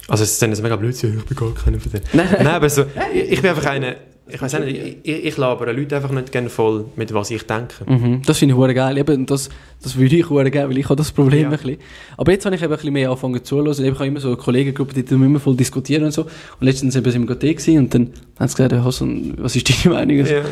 Also 0.08 0.22
es 0.24 0.32
ist 0.32 0.42
dann 0.42 0.54
so 0.54 0.62
mega 0.62 0.76
blöd, 0.76 0.96
so, 0.96 1.06
ich 1.08 1.24
bin 1.24 1.36
gar 1.36 1.52
keiner 1.54 1.80
von 1.80 1.90
denen. 1.92 2.04
Nein. 2.12 2.28
Nein, 2.38 2.46
aber 2.46 2.68
so, 2.70 2.84
ich, 3.12 3.32
ich 3.32 3.42
bin 3.42 3.50
einfach 3.50 3.66
einer, 3.66 3.96
ich 4.28 4.40
weiß 4.42 4.58
nicht, 4.60 4.76
ich, 4.76 4.96
ich, 5.02 5.24
ich 5.26 5.36
labere 5.36 5.72
Leute 5.72 5.96
einfach 5.96 6.10
nicht 6.10 6.32
gerne 6.32 6.48
voll 6.48 6.84
mit 6.96 7.12
was 7.14 7.30
ich 7.30 7.42
denke. 7.44 7.84
Mhm, 7.86 8.22
das 8.26 8.38
finde 8.38 8.54
ich 8.54 8.58
hure 8.58 8.74
geil. 8.74 8.98
Eben, 8.98 9.24
das, 9.26 9.48
das 9.82 9.96
würde 9.96 10.16
ich 10.16 10.28
hure 10.28 10.50
geil, 10.50 10.68
weil 10.68 10.78
ich 10.78 10.84
habe 10.86 10.96
das 10.96 11.12
Problem 11.12 11.46
ein 11.46 11.50
bisschen. 11.58 11.78
Aber 12.16 12.32
jetzt 12.32 12.44
habe 12.44 12.54
ich 12.56 12.62
eben 12.62 12.72
ein 12.72 12.76
bisschen 12.76 12.92
mehr 12.92 13.08
angefangen 13.10 13.36
zuzuhören. 13.44 13.84
Ich 13.84 13.94
habe 13.94 14.06
immer 14.06 14.20
so 14.20 14.28
eine 14.28 14.36
Kollegengruppe, 14.36 14.94
die 14.94 15.04
tun 15.04 15.22
immer 15.24 15.38
voll 15.40 15.56
diskutieren 15.56 16.04
und 16.04 16.12
so. 16.12 16.22
Und 16.22 16.30
letztens 16.60 16.96
eben 16.96 17.10
sind 17.10 17.22
wir 17.22 17.26
gerade 17.36 17.54
gewesen 17.54 17.78
und 17.78 17.94
dann 17.94 18.12
haben 18.38 18.48
sie 18.48 18.56
gesagt, 18.56 18.72
ja, 18.72 18.84
Hassan, 18.84 19.34
was 19.38 19.54
ist 19.54 19.68
deine 19.84 19.94
Meinung? 19.94 20.26
Ja. 20.26 20.42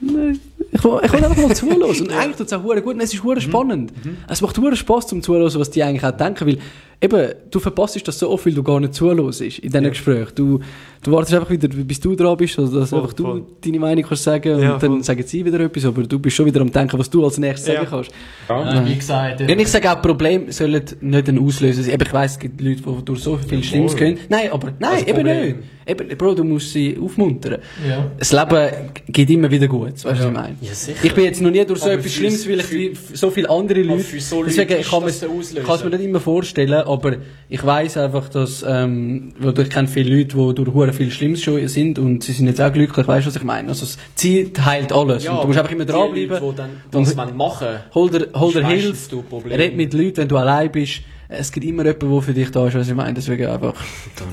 Nein, 0.00 0.40
Ich 0.72 0.82
will, 0.82 1.00
ich 1.04 1.12
will 1.12 1.24
einfach 1.24 1.36
mal 1.36 1.54
zuhören. 1.54 1.82
Und 1.82 2.10
eigentlich 2.12 2.36
tut 2.36 2.46
es 2.46 2.52
auch 2.54 2.62
hure 2.62 2.80
gut 2.80 2.94
und 2.94 3.00
es 3.00 3.12
ist 3.12 3.22
hure 3.22 3.40
spannend. 3.40 3.92
Es 4.28 4.40
macht 4.40 4.56
hure 4.56 4.76
Spaß 4.76 5.08
zum 5.08 5.22
Zuhören, 5.22 5.52
was 5.54 5.70
die 5.70 5.82
eigentlich 5.82 6.04
auch 6.04 6.16
denken, 6.16 6.46
weil 6.46 6.58
eben, 7.00 7.28
du 7.50 7.60
verpasst 7.60 8.06
das 8.06 8.18
so 8.18 8.30
oft, 8.30 8.46
weil 8.46 8.54
du 8.54 8.62
gar 8.62 8.80
nicht 8.80 8.94
zuhörst 8.94 9.40
in 9.40 9.50
diesen 9.70 9.84
Gesprächen. 9.84 10.32
Du, 10.34 10.60
du 11.02 11.12
wartest 11.12 11.34
einfach 11.34 11.50
wieder, 11.50 11.68
bis 11.68 11.98
du 12.00 12.14
dran 12.14 12.36
bist, 12.36 12.58
also 12.58 12.80
dass 12.80 12.90
Voll, 12.90 13.00
einfach 13.00 13.12
du 13.14 13.22
voll. 13.24 13.42
deine 13.64 13.78
Meinung 13.78 14.04
kannst 14.04 14.24
sagen 14.24 14.54
und 14.54 14.62
Ja, 14.62 14.78
dann 14.78 15.02
sagen 15.02 15.22
sie 15.26 15.44
wieder 15.44 15.60
etwas, 15.60 15.84
aber 15.84 16.02
du 16.02 16.18
bist 16.18 16.36
schon 16.36 16.46
wieder 16.46 16.60
am 16.60 16.70
denken, 16.70 16.98
was 16.98 17.08
du 17.10 17.24
als 17.24 17.38
nächstes 17.38 17.68
Ja. 17.68 17.74
sagen 17.84 17.88
kannst. 17.90 18.10
Ja, 18.48 18.86
wie 18.86 18.94
gesagt, 18.94 19.40
Ja, 19.40 19.46
und 19.48 19.58
ich 19.60 19.68
sage 19.68 19.90
auch, 19.90 20.02
Probleme 20.02 20.52
sollen 20.52 20.82
nicht 21.00 21.28
ein 21.28 21.38
Auslöser 21.38 21.82
sein. 21.82 21.94
Eben, 21.94 22.02
ich 22.06 22.12
weiss, 22.12 22.32
es 22.32 22.38
gibt 22.38 22.60
Leute, 22.60 22.82
die 22.82 23.04
durch 23.04 23.20
so 23.20 23.36
viel 23.36 23.62
Schlimmes 23.64 23.96
gehen. 23.96 24.18
Nein, 24.28 24.50
aber 24.52 24.72
nein, 24.78 24.90
Also 24.94 25.06
eben 25.06 25.22
nicht. 25.24 25.56
Eben, 25.86 26.16
Bro, 26.16 26.34
du 26.34 26.44
musst 26.44 26.72
sie 26.72 26.96
aufmuntern. 27.02 27.56
Ja. 27.88 28.10
Das 28.16 28.30
Leben 28.32 28.70
geht 29.08 29.28
immer 29.30 29.50
wieder 29.50 29.66
gut, 29.66 29.92
weißt 29.92 30.04
du, 30.04 30.08
was 30.10 30.18
Ja. 30.20 30.26
ich 30.28 30.32
meine? 30.32 30.54
Ja, 30.60 30.72
sicher. 30.74 30.98
ich 31.02 31.14
bin 31.14 31.24
jetzt 31.24 31.40
noch 31.40 31.50
nie 31.50 31.64
durch 31.64 31.80
so 31.80 31.86
Aber 31.86 31.94
etwas 31.94 32.12
Schlimmes, 32.12 32.48
weil 32.48 32.60
ich 32.60 32.98
so 33.14 33.30
viele 33.30 33.50
andere 33.50 33.82
Leute... 33.82 34.04
so 34.20 34.42
Leute 34.42 34.50
deswegen, 34.54 34.82
kann 34.84 35.00
kann 35.00 35.74
es 35.74 35.84
mir 35.84 35.90
nicht 35.90 36.04
immer 36.04 36.20
vorstellen, 36.20 36.84
aber 36.92 37.16
ich 37.48 37.64
weiss 37.64 37.96
einfach, 37.96 38.28
dass... 38.28 38.64
Ähm, 38.66 39.32
ich 39.40 39.70
kenne 39.70 39.88
viele 39.88 40.16
Leute, 40.16 40.36
die 40.36 40.54
durch 40.54 40.74
hure 40.74 40.92
viel 40.92 41.10
Schlimmes 41.10 41.42
schon 41.42 41.66
sind 41.68 41.98
und 41.98 42.24
sie 42.24 42.32
sind 42.32 42.46
jetzt 42.46 42.60
auch 42.60 42.72
glücklich, 42.72 43.06
weißt 43.06 43.26
du, 43.26 43.30
was 43.30 43.36
ich 43.36 43.44
meine? 43.44 43.68
Also, 43.68 43.86
das 43.86 43.98
Zeit 44.14 44.64
heilt 44.64 44.92
alles. 44.92 45.24
Ja, 45.24 45.32
und 45.32 45.42
du 45.42 45.46
musst 45.48 45.58
einfach 45.58 45.72
immer 45.72 45.84
die 45.84 45.92
dranbleiben. 45.92 46.28
Leute, 46.40 46.46
die 46.50 46.56
dann 46.56 47.04
das 47.04 47.16
wollen 47.16 47.36
machen 47.36 47.68
Hol 47.94 48.10
dir, 48.10 48.28
hol 48.34 48.52
dir 48.52 48.60
ist 48.60 49.10
Hilfe, 49.10 49.22
red 49.50 49.76
mit 49.76 49.94
Leuten, 49.94 50.16
wenn 50.18 50.28
du 50.28 50.36
allein 50.36 50.70
bist. 50.70 51.00
Es 51.32 51.52
gibt 51.52 51.64
immer 51.64 51.84
jemanden, 51.84 52.10
der 52.10 52.22
für 52.22 52.34
dich 52.34 52.50
da 52.50 52.66
ist, 52.66 52.74
was 52.74 52.88
ich 52.88 52.94
meine. 52.94 53.14
Deswegen 53.14 53.46
einfach, 53.46 53.72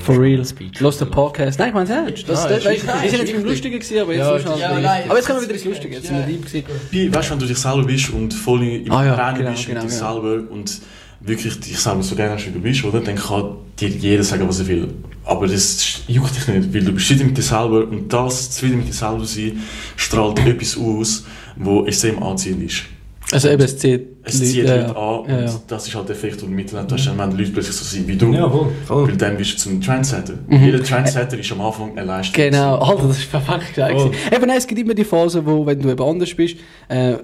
for 0.00 0.20
real. 0.20 0.42
Lass 0.80 0.98
den 0.98 1.10
Podcast. 1.10 1.56
Nein, 1.60 1.68
ich 1.68 1.74
meine 1.74 1.84
es 1.84 1.90
ernst. 1.90 2.28
Das, 2.28 2.42
Ja, 2.42 2.50
das, 2.50 2.58
ist 2.58 2.70
wichtig. 2.70 2.88
wir 2.88 3.10
sind 3.10 3.18
jetzt 3.20 3.30
Ist 3.30 3.36
beim. 3.36 3.44
Lustigen 3.44 3.78
gewesen, 3.78 3.98
aber 4.00 4.12
jetzt 4.14 4.18
Ja, 4.18 4.32
halt 4.32 4.44
ja, 4.44 4.54
wieder- 4.56 4.80
nein, 4.80 5.02
Aber 5.06 5.16
jetzt 5.16 5.26
kommen 5.28 5.40
wir 5.40 5.48
das 5.48 5.48
wieder 5.48 5.52
ins 5.54 5.62
ist 5.62 5.66
Lustige. 5.68 5.94
Jetzt 5.94 6.06
sind 6.08 6.16
wir 6.18 6.26
deep 6.26 6.44
gewesen. 6.44 7.14
Weißt 7.14 7.28
du, 7.28 7.32
wenn 7.32 7.38
du 7.38 7.46
dich 7.46 7.58
selber 7.58 7.84
bist 7.84 8.10
und 8.10 8.34
voll 8.34 8.64
im 8.64 8.90
Ah 8.90 9.04
ja, 9.04 9.14
Rennen 9.14 9.38
genau, 9.38 9.50
bist 9.52 9.66
genau, 9.66 9.82
mit 9.84 9.92
dir 9.92 9.96
genau. 9.96 10.12
selber 10.12 10.52
und 10.52 10.80
wirklich 11.20 11.58
dich 11.60 11.78
selber 11.78 12.02
so 12.02 12.14
gerne 12.14 12.36
wie 12.44 12.50
du 12.50 12.60
bist, 12.60 12.84
oder? 12.84 13.00
Dann 13.00 13.16
kann 13.16 13.56
dir 13.78 13.88
jeder 13.88 14.22
sagen, 14.22 14.48
was 14.48 14.60
er 14.60 14.68
will. 14.68 14.88
Aber 15.24 15.46
das 15.46 16.00
juckt 16.06 16.36
dich 16.36 16.46
nicht, 16.48 16.72
weil 16.72 16.84
du 16.84 16.92
bist 16.92 17.08
zufrieden 17.08 17.26
mit 17.28 17.36
dir 17.38 17.42
selber 17.42 17.86
und 17.88 18.12
das 18.12 18.50
zufrieden 18.50 18.78
mit 18.78 18.88
dir 18.88 18.92
selber 18.94 19.24
sein 19.24 19.60
strahlt 19.96 20.38
etwas 20.46 20.76
aus, 20.78 21.24
wo 21.56 21.84
extrem 21.86 22.22
anziehend 22.22 22.62
ist. 22.62 22.82
Also 23.30 23.50
eben, 23.50 23.60
es 23.62 23.76
zieht 23.76 24.06
Es 24.24 24.38
Leute- 24.38 24.50
zieht 24.52 24.62
Leute 24.66 24.78
ja. 24.80 24.86
an 24.96 25.18
und 25.20 25.28
Ja, 25.28 25.40
ja. 25.44 25.60
das 25.66 25.86
ist 25.86 25.94
halt 25.94 26.08
der 26.08 26.16
Effekt, 26.16 26.40
den 26.40 26.48
du 26.48 26.54
miteinander 26.54 26.96
hast, 26.96 27.06
wenn 27.18 27.30
Leute 27.36 27.50
plötzlich 27.50 27.76
so 27.76 27.84
sind 27.84 28.08
wie 28.08 28.16
du. 28.16 28.32
Ja, 28.32 28.48
voll, 28.86 29.06
Weil 29.06 29.16
dann 29.18 29.36
bist 29.36 29.52
du 29.52 29.56
zum 29.58 29.82
Trendsetter. 29.82 30.32
Mhm. 30.48 30.64
Jeder 30.64 30.82
Trendsetter 30.82 31.38
ist 31.38 31.52
am 31.52 31.60
Anfang 31.60 31.90
eine 31.90 32.04
Leistung. 32.06 32.42
Genau, 32.42 32.76
Alter, 32.78 33.08
das 33.08 33.18
ist 33.18 33.30
perfekt 33.30 33.74
gesagt. 33.74 33.94
Oh. 33.98 34.10
Eben, 34.34 34.46
nein, 34.46 34.56
es 34.56 34.66
gibt 34.66 34.80
immer 34.80 34.94
die 34.94 35.04
Phase, 35.04 35.44
wo, 35.44 35.66
wenn 35.66 35.78
du 35.78 35.90
eben 35.90 36.02
anders 36.02 36.32
bist, 36.34 36.56
äh, 36.88 37.16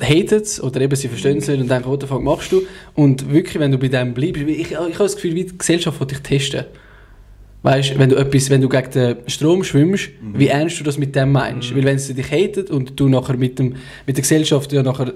hatet 0.00 0.44
es 0.44 0.62
oder 0.62 0.80
eben 0.80 0.94
sie 0.96 1.08
verstehen 1.08 1.38
es 1.38 1.48
nicht 1.48 1.60
und 1.60 1.70
denken, 1.70 1.88
what 1.88 2.00
the 2.02 2.06
fuck 2.06 2.22
machst 2.22 2.52
du? 2.52 2.62
Und 2.94 3.32
wirklich, 3.32 3.58
wenn 3.58 3.72
du 3.72 3.78
bei 3.78 3.88
dem 3.88 4.14
bleibst, 4.14 4.42
ich, 4.42 4.58
ich, 4.58 4.76
habe 4.76 4.92
das 4.96 5.16
Gefühl, 5.16 5.34
wie 5.34 5.44
die 5.44 5.58
Gesellschaft 5.58 5.98
will 6.00 6.06
dich 6.06 6.20
testen. 6.20 6.64
Weißt 7.62 7.90
du, 7.90 7.98
wenn 7.98 8.08
du 8.08 8.16
etwas, 8.16 8.50
wenn 8.50 8.60
du 8.60 8.68
gegen 8.68 8.90
den 8.92 9.16
Strom 9.26 9.64
schwimmst, 9.64 10.10
wie 10.34 10.46
ernst 10.46 10.78
du 10.78 10.84
das 10.84 10.96
mit 10.96 11.16
dem 11.16 11.32
meinst? 11.32 11.74
Weil 11.74 11.84
wenn 11.84 11.98
sie 11.98 12.14
dich 12.14 12.30
hatet 12.30 12.70
und 12.70 12.98
du 12.98 13.08
nachher 13.08 13.36
mit, 13.36 13.58
dem, 13.58 13.74
mit 14.06 14.16
der 14.16 14.22
Gesellschaft 14.22 14.72
ja 14.72 14.82
nachher 14.82 15.12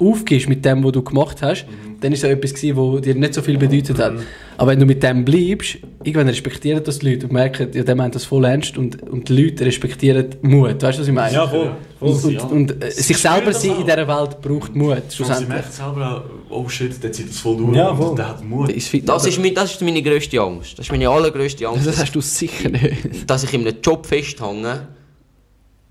aufgibst 0.00 0.48
mit 0.48 0.64
dem, 0.64 0.82
was 0.82 0.92
du 0.92 1.02
gemacht 1.02 1.42
hast, 1.42 1.66
dann 2.00 2.12
ist 2.12 2.24
es 2.24 2.30
etwas 2.30 2.54
gewesen, 2.54 2.76
was 2.76 3.02
dir 3.02 3.14
nicht 3.14 3.34
so 3.34 3.42
viel 3.42 3.58
bedeutet 3.58 3.98
hat. 3.98 4.14
Aber 4.56 4.70
wenn 4.70 4.80
du 4.80 4.86
mit 4.86 5.02
dem 5.02 5.24
bleibst, 5.24 5.78
irgendwann 6.02 6.28
respektieren 6.28 6.82
das 6.82 6.98
die 7.00 7.10
Leute 7.10 7.26
und 7.26 7.32
merken, 7.32 7.68
ja, 7.72 7.82
der 7.82 7.94
meint 7.94 8.14
das 8.14 8.24
voll 8.24 8.44
ernst 8.44 8.78
und, 8.78 9.02
und 9.08 9.28
die 9.28 9.42
Leute 9.42 9.64
respektieren 9.66 10.34
Mut. 10.42 10.82
Weißt 10.82 10.98
du, 10.98 11.02
was 11.02 11.08
ich 11.08 11.14
meine? 11.14 11.34
Ja, 11.34 11.46
voll. 11.46 11.72
voll 11.98 12.08
Und, 12.08 12.24
und, 12.24 12.32
ja. 12.32 12.42
und 12.44 12.84
äh, 12.84 12.90
Sie 12.90 13.02
sich 13.02 13.18
selber 13.18 13.52
sein 13.52 13.72
in 13.80 13.84
dieser 13.86 14.08
Welt 14.08 14.40
braucht 14.40 14.74
Mut, 14.74 14.96
Und 14.96 15.10
sie 15.10 15.16
schlussendlich. 15.16 15.48
merkt 15.48 15.72
selber 15.72 16.24
auch, 16.50 16.54
oh 16.56 16.68
shit, 16.68 17.02
der 17.02 17.12
zieht 17.12 17.28
das 17.28 17.38
voll 17.38 17.58
durch. 17.58 17.76
Ja, 17.76 17.90
und 17.90 17.96
voll. 17.98 18.14
Der 18.16 18.28
hat 18.28 18.44
Mut. 18.44 18.68
Das 18.70 19.26
ist, 19.26 19.38
mein, 19.40 19.54
das 19.54 19.72
ist 19.72 19.82
meine 19.82 20.02
grösste 20.02 20.40
Angst. 20.40 20.78
Das 20.78 20.86
ist 20.86 20.92
meine 20.92 21.08
allergrößte 21.08 21.66
Angst. 21.68 21.86
Das 21.90 21.98
hast 21.98 22.14
du 22.14 22.20
sicher 22.20 22.70
nicht. 22.70 23.28
Dass 23.28 23.44
ich 23.44 23.52
in 23.52 23.66
einem 23.66 23.76
Job 23.82 24.06
festhänge, 24.06 24.88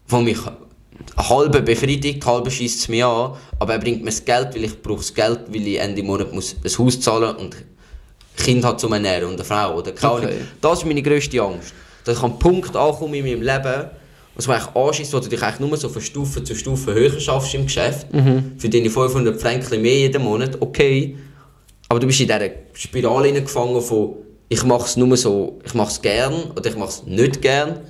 wo 0.08 0.22
mich 0.22 0.38
halbe 1.28 1.62
befriedigt, 1.62 2.26
halbe 2.26 2.50
schießt 2.50 2.80
es 2.80 2.88
mir 2.88 3.08
an, 3.08 3.34
aber 3.60 3.74
er 3.74 3.80
bringt 3.80 4.00
mir 4.04 4.10
das 4.12 4.24
Geld, 4.24 4.56
weil 4.56 4.64
ich 4.66 4.82
brauche 4.82 4.98
das 4.98 5.14
Geld, 5.14 5.42
weil 5.50 5.68
ich 5.68 5.80
Ende 5.80 6.02
Monat 6.04 6.34
muss 6.34 6.56
ein 6.64 6.78
Haus 6.78 7.00
zahlen 7.00 7.36
und 7.36 7.56
Kind 8.38 8.64
hat 8.64 8.80
zum 8.80 8.94
Ernähren 8.94 9.26
und 9.26 9.34
eine 9.36 9.44
Frau 9.44 9.76
oder 9.78 9.92
keine. 9.92 10.28
Okay. 10.28 10.36
Das 10.62 10.80
ist 10.80 10.86
meine 10.86 11.02
grösste 11.04 11.42
Angst. 11.42 11.74
Dass 12.06 12.18
ich 12.18 12.24
an 12.24 12.32
einen 12.32 12.40
Punkt 12.40 12.74
ankomme 12.76 13.18
in 13.18 13.26
meinem 13.26 13.42
Leben, 13.42 13.90
was 14.36 14.48
mich 14.48 14.76
anschießt, 14.76 15.12
wo 15.14 15.20
du 15.20 15.28
dich 15.28 15.44
eigentlich 15.44 15.60
nur 15.60 15.76
so 15.76 15.90
von 15.90 16.02
Stufe 16.02 16.42
zu 16.44 16.56
Stufe 16.56 16.94
höher 16.94 17.20
schaffst 17.20 17.54
im 17.56 17.66
Geschäft, 17.66 18.14
Mhm. 18.14 18.54
für 18.58 18.70
deine 18.70 18.90
500 18.90 19.42
Franken 19.42 19.82
mehr 19.82 19.94
jeden 19.98 20.24
Monat, 20.24 20.58
okay, 20.62 21.18
aber 21.90 22.00
du 22.00 22.08
bist 22.08 22.22
in 22.22 22.28
dieser 22.28 22.50
Spirale 22.74 23.28
hineingefangen 23.28 23.82
von 23.82 24.16
ich 24.48 24.64
mache 24.64 24.86
es 24.86 24.96
nur 24.96 25.16
so, 25.18 25.60
ich 25.66 25.74
mache 25.74 25.92
es 25.92 26.02
gern 26.02 26.34
oder 26.56 26.70
ich 26.70 26.78
mache 26.78 26.90
es 26.90 27.04
nicht 27.06 27.42
gern 27.42 27.82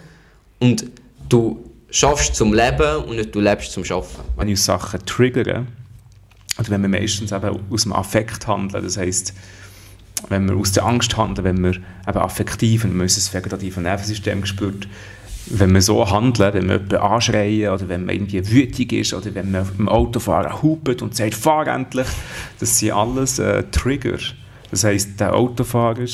und 0.60 0.86
du 1.30 1.64
schaffst 1.92 2.36
zum 2.36 2.54
Leben 2.54 3.04
und 3.06 3.16
nicht 3.16 3.34
du 3.34 3.40
lebst 3.40 3.72
zum 3.72 3.84
Schaffen. 3.84 4.24
wenn 4.38 4.48
ich 4.48 4.62
Sachen 4.62 5.06
triggere, 5.06 5.66
oder 6.60 6.70
wenn 6.70 6.82
wir 6.82 6.90
meistens 6.90 7.32
eben 7.32 7.60
aus 7.72 7.84
dem 7.84 7.94
Affekt 7.94 8.48
handeln, 8.48 8.84
das 8.84 8.98
heisst, 8.98 9.34
wenn 10.28 10.48
wir 10.50 10.58
aus 10.58 10.74
der 10.74 10.86
Angst 10.86 11.16
handeln, 11.16 11.46
wenn 11.46 11.64
wir 11.64 11.76
eben 12.08 12.18
affektiv, 12.20 12.84
und 12.84 12.96
müssen 12.96 13.20
das 13.20 13.34
vegetative 13.34 13.80
Nervensystem 13.80 14.42
gespürt, 14.42 14.88
wenn 15.46 15.74
wir 15.74 15.82
so 15.82 16.10
handeln, 16.10 16.54
wenn 16.54 16.68
wir 16.68 16.76
jemanden 16.76 16.98
anschreien 16.98 17.74
oder 17.74 17.88
wenn 17.90 18.06
man 18.06 18.16
irgendwie 18.16 18.52
wütig 18.52 18.92
ist 18.92 19.14
oder 19.14 19.34
wenn 19.34 19.52
man 19.52 19.68
im 19.78 19.90
Autofahren 19.90 20.62
hupet 20.62 21.02
und 21.02 21.16
sagt, 21.16 21.34
fahr 21.34 21.68
endlich, 21.68 22.08
das 22.60 22.78
sind 22.78 22.92
alles 22.92 23.40
äh, 23.40 23.64
Trigger. 23.72 24.18
Das 24.70 24.84
heisst, 24.84 25.20
der 25.20 25.34
Autofahrer, 25.34 26.06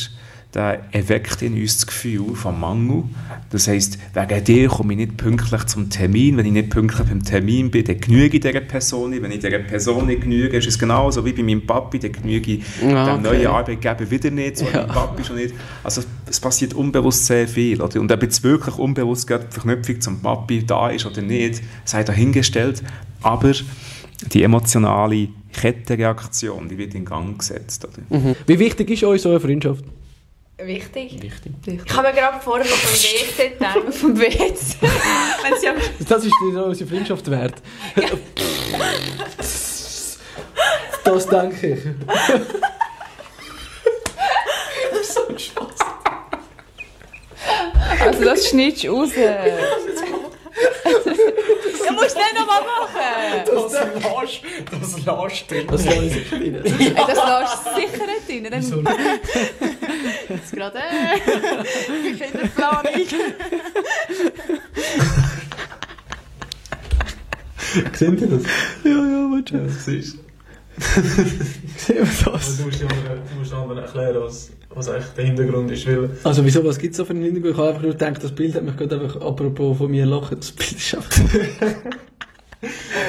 der 0.56 0.80
erweckt 0.92 1.42
in 1.42 1.54
uns 1.54 1.76
das 1.76 1.88
Gefühl 1.88 2.34
von 2.34 2.58
Mangel. 2.60 3.04
Das 3.50 3.68
heisst, 3.68 3.98
wegen 4.14 4.44
dir 4.46 4.70
komme 4.70 4.94
ich 4.94 4.98
nicht 5.00 5.18
pünktlich 5.18 5.66
zum 5.66 5.90
Termin. 5.90 6.38
Wenn 6.38 6.46
ich 6.46 6.54
nicht 6.54 6.70
pünktlich 6.70 7.06
beim 7.08 7.24
Termin 7.24 7.70
bin, 7.70 7.84
dann 7.84 8.00
genüge 8.00 8.38
ich 8.38 8.42
dieser 8.42 8.62
Person 8.62 9.10
nicht. 9.10 9.22
Wenn 9.22 9.32
ich 9.32 9.40
dieser 9.40 9.60
Person 9.60 10.08
nicht 10.08 10.22
genüge, 10.22 10.56
ist 10.58 10.66
es 10.68 10.80
genauso 10.80 11.26
wie 11.26 11.34
bei 11.34 11.44
meinem 11.44 11.66
Papi, 11.66 12.00
dann 12.00 12.14
genüge 12.14 12.54
ich 12.54 12.64
Ah, 12.82 13.18
dem 13.18 13.20
okay. 13.26 13.38
neuen 13.38 13.48
Arbeitgeber 13.48 14.10
wieder 14.10 14.32
nicht, 14.32 14.58
so 14.58 14.66
Ja. 14.66 14.86
mein 14.86 14.88
Papi 14.88 15.24
schon 15.26 15.36
nicht. 15.36 15.54
Also 15.84 16.02
es 16.30 16.40
passiert 16.40 16.74
unbewusst 16.74 17.26
sehr 17.26 17.48
viel. 17.48 17.82
Oder? 17.82 18.00
Und 18.00 18.10
ob 18.12 18.24
jetzt 18.24 18.42
wirklich 18.44 18.78
unbewusst 18.78 19.28
gerade 19.28 19.46
die 19.46 19.54
Verknüpfung 19.54 20.00
zum 20.00 20.20
Papi 20.22 20.66
da 20.66 20.90
ist 20.90 21.06
oder 21.06 21.22
nicht, 21.22 21.62
sei 21.84 22.04
dahingestellt. 22.04 22.82
Aber 23.22 23.52
die 24.32 24.42
emotionale 24.44 25.28
Kettenreaktion, 25.52 26.70
die 26.70 26.78
wird 26.78 26.96
in 26.96 27.04
Gang 27.06 27.38
gesetzt. 27.38 27.86
Oder? 27.86 28.18
Mhm. 28.18 28.36
Wie 28.48 28.60
wichtig 28.60 28.90
ist 28.90 29.04
euch 29.04 29.22
so 29.22 29.30
eine 29.30 29.40
Freundschaft? 29.42 29.84
Wichtig. 30.58 31.22
Wichtig. 31.22 31.52
Ich 31.86 31.94
habe 31.94 32.08
mir 32.08 32.14
gerade 32.14 32.40
vorher 32.40 32.66
noch 32.66 32.76
vom 32.76 32.94
WC 32.94 33.50
gedacht. 33.50 33.94
Vom 33.94 34.18
WC. 34.18 34.78
Das 36.08 36.24
ist 36.24 36.34
so 36.54 36.64
unsere 36.64 36.90
Freundschaft 36.90 37.30
wert. 37.30 37.56
Das 41.04 41.28
denke 41.28 41.74
ich. 41.74 41.80
so 45.08 45.28
ein 45.28 45.40
Spaß. 45.40 45.76
Also 48.00 48.24
das 48.24 48.50
schneidest 48.50 48.84
du 48.86 48.96
raus. 48.96 49.10
Du 50.66 51.94
musst 51.94 52.16
nicht 52.16 52.34
nochmal 52.34 52.62
machen. 52.62 53.46
Das 53.46 53.74
lässt 53.74 54.02
das 54.72 55.06
lässt 55.06 55.52
drin. 55.52 55.68
Das 55.68 55.86
lässt 55.86 56.32
drin. 56.32 56.62
Das 56.64 56.78
lässt 56.78 57.64
sicher 57.76 58.06
nicht 58.08 58.28
drin. 58.28 58.54
Wieso 58.58 58.82
Dann... 58.82 58.98
Jetzt 60.30 60.52
gerade 60.52 60.80
äh, 60.80 61.20
Kinderplanung. 62.14 63.08
Seht 67.94 68.22
ihr 68.22 68.28
das? 68.28 68.44
Ja, 68.84 68.90
ja, 68.92 69.32
warte. 69.32 69.58
Ja, 69.58 69.64
das 69.64 69.88
wir 69.88 70.25
das? 70.78 72.58
Du 72.58 72.64
musst 72.66 72.82
den 72.82 72.88
anderen, 72.90 73.20
du 73.30 73.36
musst 73.40 73.52
den 73.52 73.58
anderen 73.60 73.84
erklären, 73.84 74.18
was, 74.24 74.52
was 74.70 74.90
eigentlich 74.90 75.06
der 75.18 75.26
Hintergrund 75.26 75.72
ist. 75.72 75.88
Weil 75.88 76.10
Also 76.24 76.44
wieso, 76.46 76.64
was 76.66 76.78
gibt 76.78 76.92
es 76.92 76.98
so 76.98 77.06
für 77.06 77.12
einen 77.14 77.24
Hintergrund? 77.24 77.54
Ich 77.54 77.58
habe 77.58 77.70
einfach 77.70 77.82
nur 77.84 77.92
gedacht, 77.92 78.24
das 78.24 78.34
Bild 78.34 78.56
hat 78.56 78.64
mich 78.64 78.76
gerade 78.78 79.00
einfach, 79.00 79.22
apropos 79.22 79.78
von 79.78 79.90
mir 79.92 80.06
lachen, 80.06 80.38
das 80.40 80.52
Bild 80.52 80.72
ist 80.74 80.96
einfach... 80.96 81.18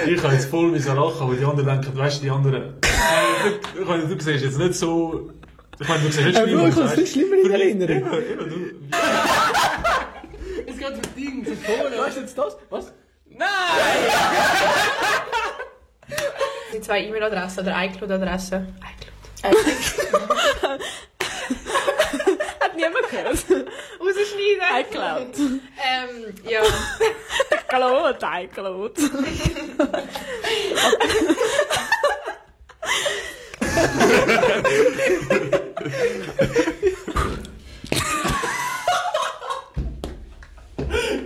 ich 0.07 0.23
habe 0.23 0.35
jetzt 0.35 0.47
voll 0.47 0.71
müssen 0.71 0.95
lachen, 0.95 1.21
aber 1.21 1.35
die 1.35 1.45
anderen 1.45 1.67
denken, 1.67 1.97
weißt 1.99 2.19
du, 2.19 2.23
die 2.25 2.31
anderen. 2.31 2.75
Ich 3.81 3.87
meine, 3.87 4.03
du 4.07 4.21
siehst 4.23 4.45
jetzt 4.45 4.59
nicht 4.59 4.75
so. 4.75 5.31
Ich 5.81 5.89
meine, 5.89 6.01
du 6.03 6.11
siehst 6.11 6.27
nicht 6.27 6.37
Äh, 6.39 6.43
schlimm 6.45 6.59
Bro, 6.59 6.69
ich 6.69 6.75
habe 6.75 6.85
es 6.85 6.91
weißt 6.91 6.95
viel 6.95 7.07
schlimmer 7.07 7.37
in 7.45 7.51
Erinnerung. 7.53 7.97
Eben, 7.97 8.41
eben, 8.41 8.49
du- 8.51 8.75
Es 10.67 10.77
geht 10.79 10.87
für 10.89 11.21
Ding, 11.21 11.45
für 11.45 11.57
Kohle. 11.65 11.99
Weißt 11.99 12.17
du 12.17 12.21
jetzt 12.23 12.37
das? 12.39 12.57
Was? 12.71 12.93
Die 16.77 16.83
zwei 16.83 17.05
E-Mail-Adressen 17.05 17.61
oder 17.61 17.75
iCloud-Adressen. 17.85 18.79
iCloud. 19.39 20.29
Hat 22.61 22.77
niemand 22.77 23.09
gehört. 23.09 23.39
Rausschneiden. 23.99 24.63
iCloud. 24.81 25.39
Ähm, 25.39 26.35
ja. 26.47 26.61
iCloud, 27.65 28.23
iCloud. 28.43 28.99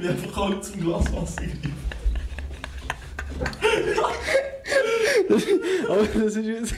Wie 0.00 0.08
einfach 0.08 0.42
alle 0.42 0.60
zum 0.60 0.80
Glas 0.80 1.12
Wasser 1.12 1.42
greifen. 1.42 1.80
Aber 5.88 6.04
das 6.04 6.36
ist 6.36 6.46
jetzt... 6.46 6.74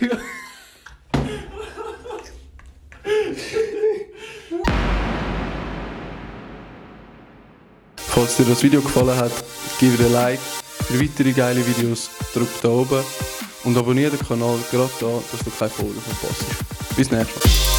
Falls 7.96 8.31
dir 8.44 8.50
das 8.50 8.62
Video 8.62 8.80
gefallen 8.80 9.16
hat, 9.16 9.32
gib 9.78 9.96
dir 9.96 10.06
ein 10.06 10.12
Like. 10.12 10.40
Für 10.88 11.00
weitere 11.00 11.32
geile 11.32 11.64
Videos 11.66 12.10
drück 12.34 12.48
da 12.60 12.68
oben 12.68 13.02
und 13.64 13.76
abonniere 13.76 14.16
den 14.16 14.26
Kanal 14.26 14.58
gerade 14.70 14.90
da, 15.00 15.06
dass 15.30 15.44
du 15.44 15.50
keine 15.50 15.70
Folge 15.70 16.00
verpasst. 16.00 16.44
Bis 16.96 17.10
nächstes 17.10 17.44
Mal. 17.44 17.71